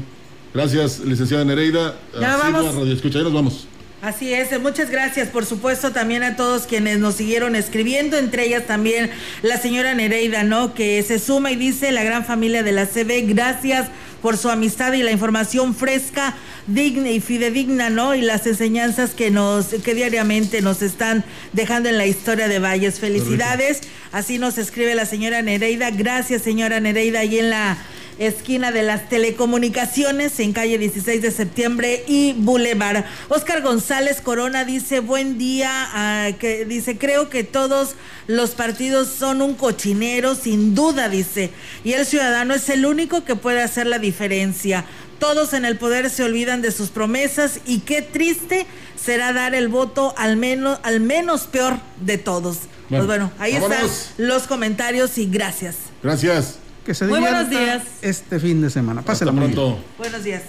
[0.54, 1.96] Gracias, licenciada Nereida.
[2.20, 2.76] Ya Así vamos.
[2.76, 3.68] Radio Escucha, nos vamos.
[4.02, 8.68] Así es, muchas gracias por supuesto también a todos quienes nos siguieron escribiendo, entre ellas
[8.68, 9.10] también
[9.42, 10.76] la señora Nereida, ¿no?
[10.76, 13.88] Que se suma y dice la gran familia de la CB, gracias
[14.22, 16.36] por su amistad y la información fresca,
[16.68, 18.14] digna y fidedigna, ¿no?
[18.14, 21.24] Y las enseñanzas que nos, que diariamente nos están
[21.54, 23.00] dejando en la historia de Valles.
[23.00, 23.82] Felicidades.
[24.12, 25.90] Así nos escribe la señora Nereida.
[25.92, 27.78] Gracias, señora Nereida, ahí en la
[28.20, 33.05] esquina de las telecomunicaciones en calle 16 de septiembre y Boulevard.
[33.30, 37.95] Oscar González Corona dice, buen día, ah, que dice, creo que todos
[38.28, 41.51] los partidos son un cochinero, sin duda, dice,
[41.84, 44.86] y el ciudadano es el único que puede hacer la diferencia.
[45.20, 48.66] Todos en el poder se olvidan de sus promesas y qué triste
[49.01, 52.59] será dar el voto al menos, al menos peor de todos.
[52.89, 53.80] pues bueno, ahí vámonos.
[53.80, 55.76] están los comentarios y gracias.
[56.03, 56.64] Gracias.
[56.86, 57.82] Que se Muy buenos días.
[58.04, 59.02] Este fin de semana.
[59.02, 59.56] Pásela Hasta muy bien.
[59.60, 59.84] pronto.
[59.98, 60.44] Buenos días.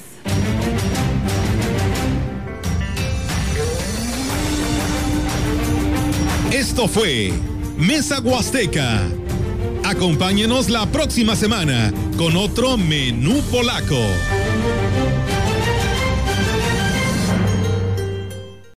[6.52, 7.32] Esto fue
[7.78, 9.02] Mesa Huasteca.
[9.84, 13.96] Acompáñenos la próxima semana con otro menú polaco.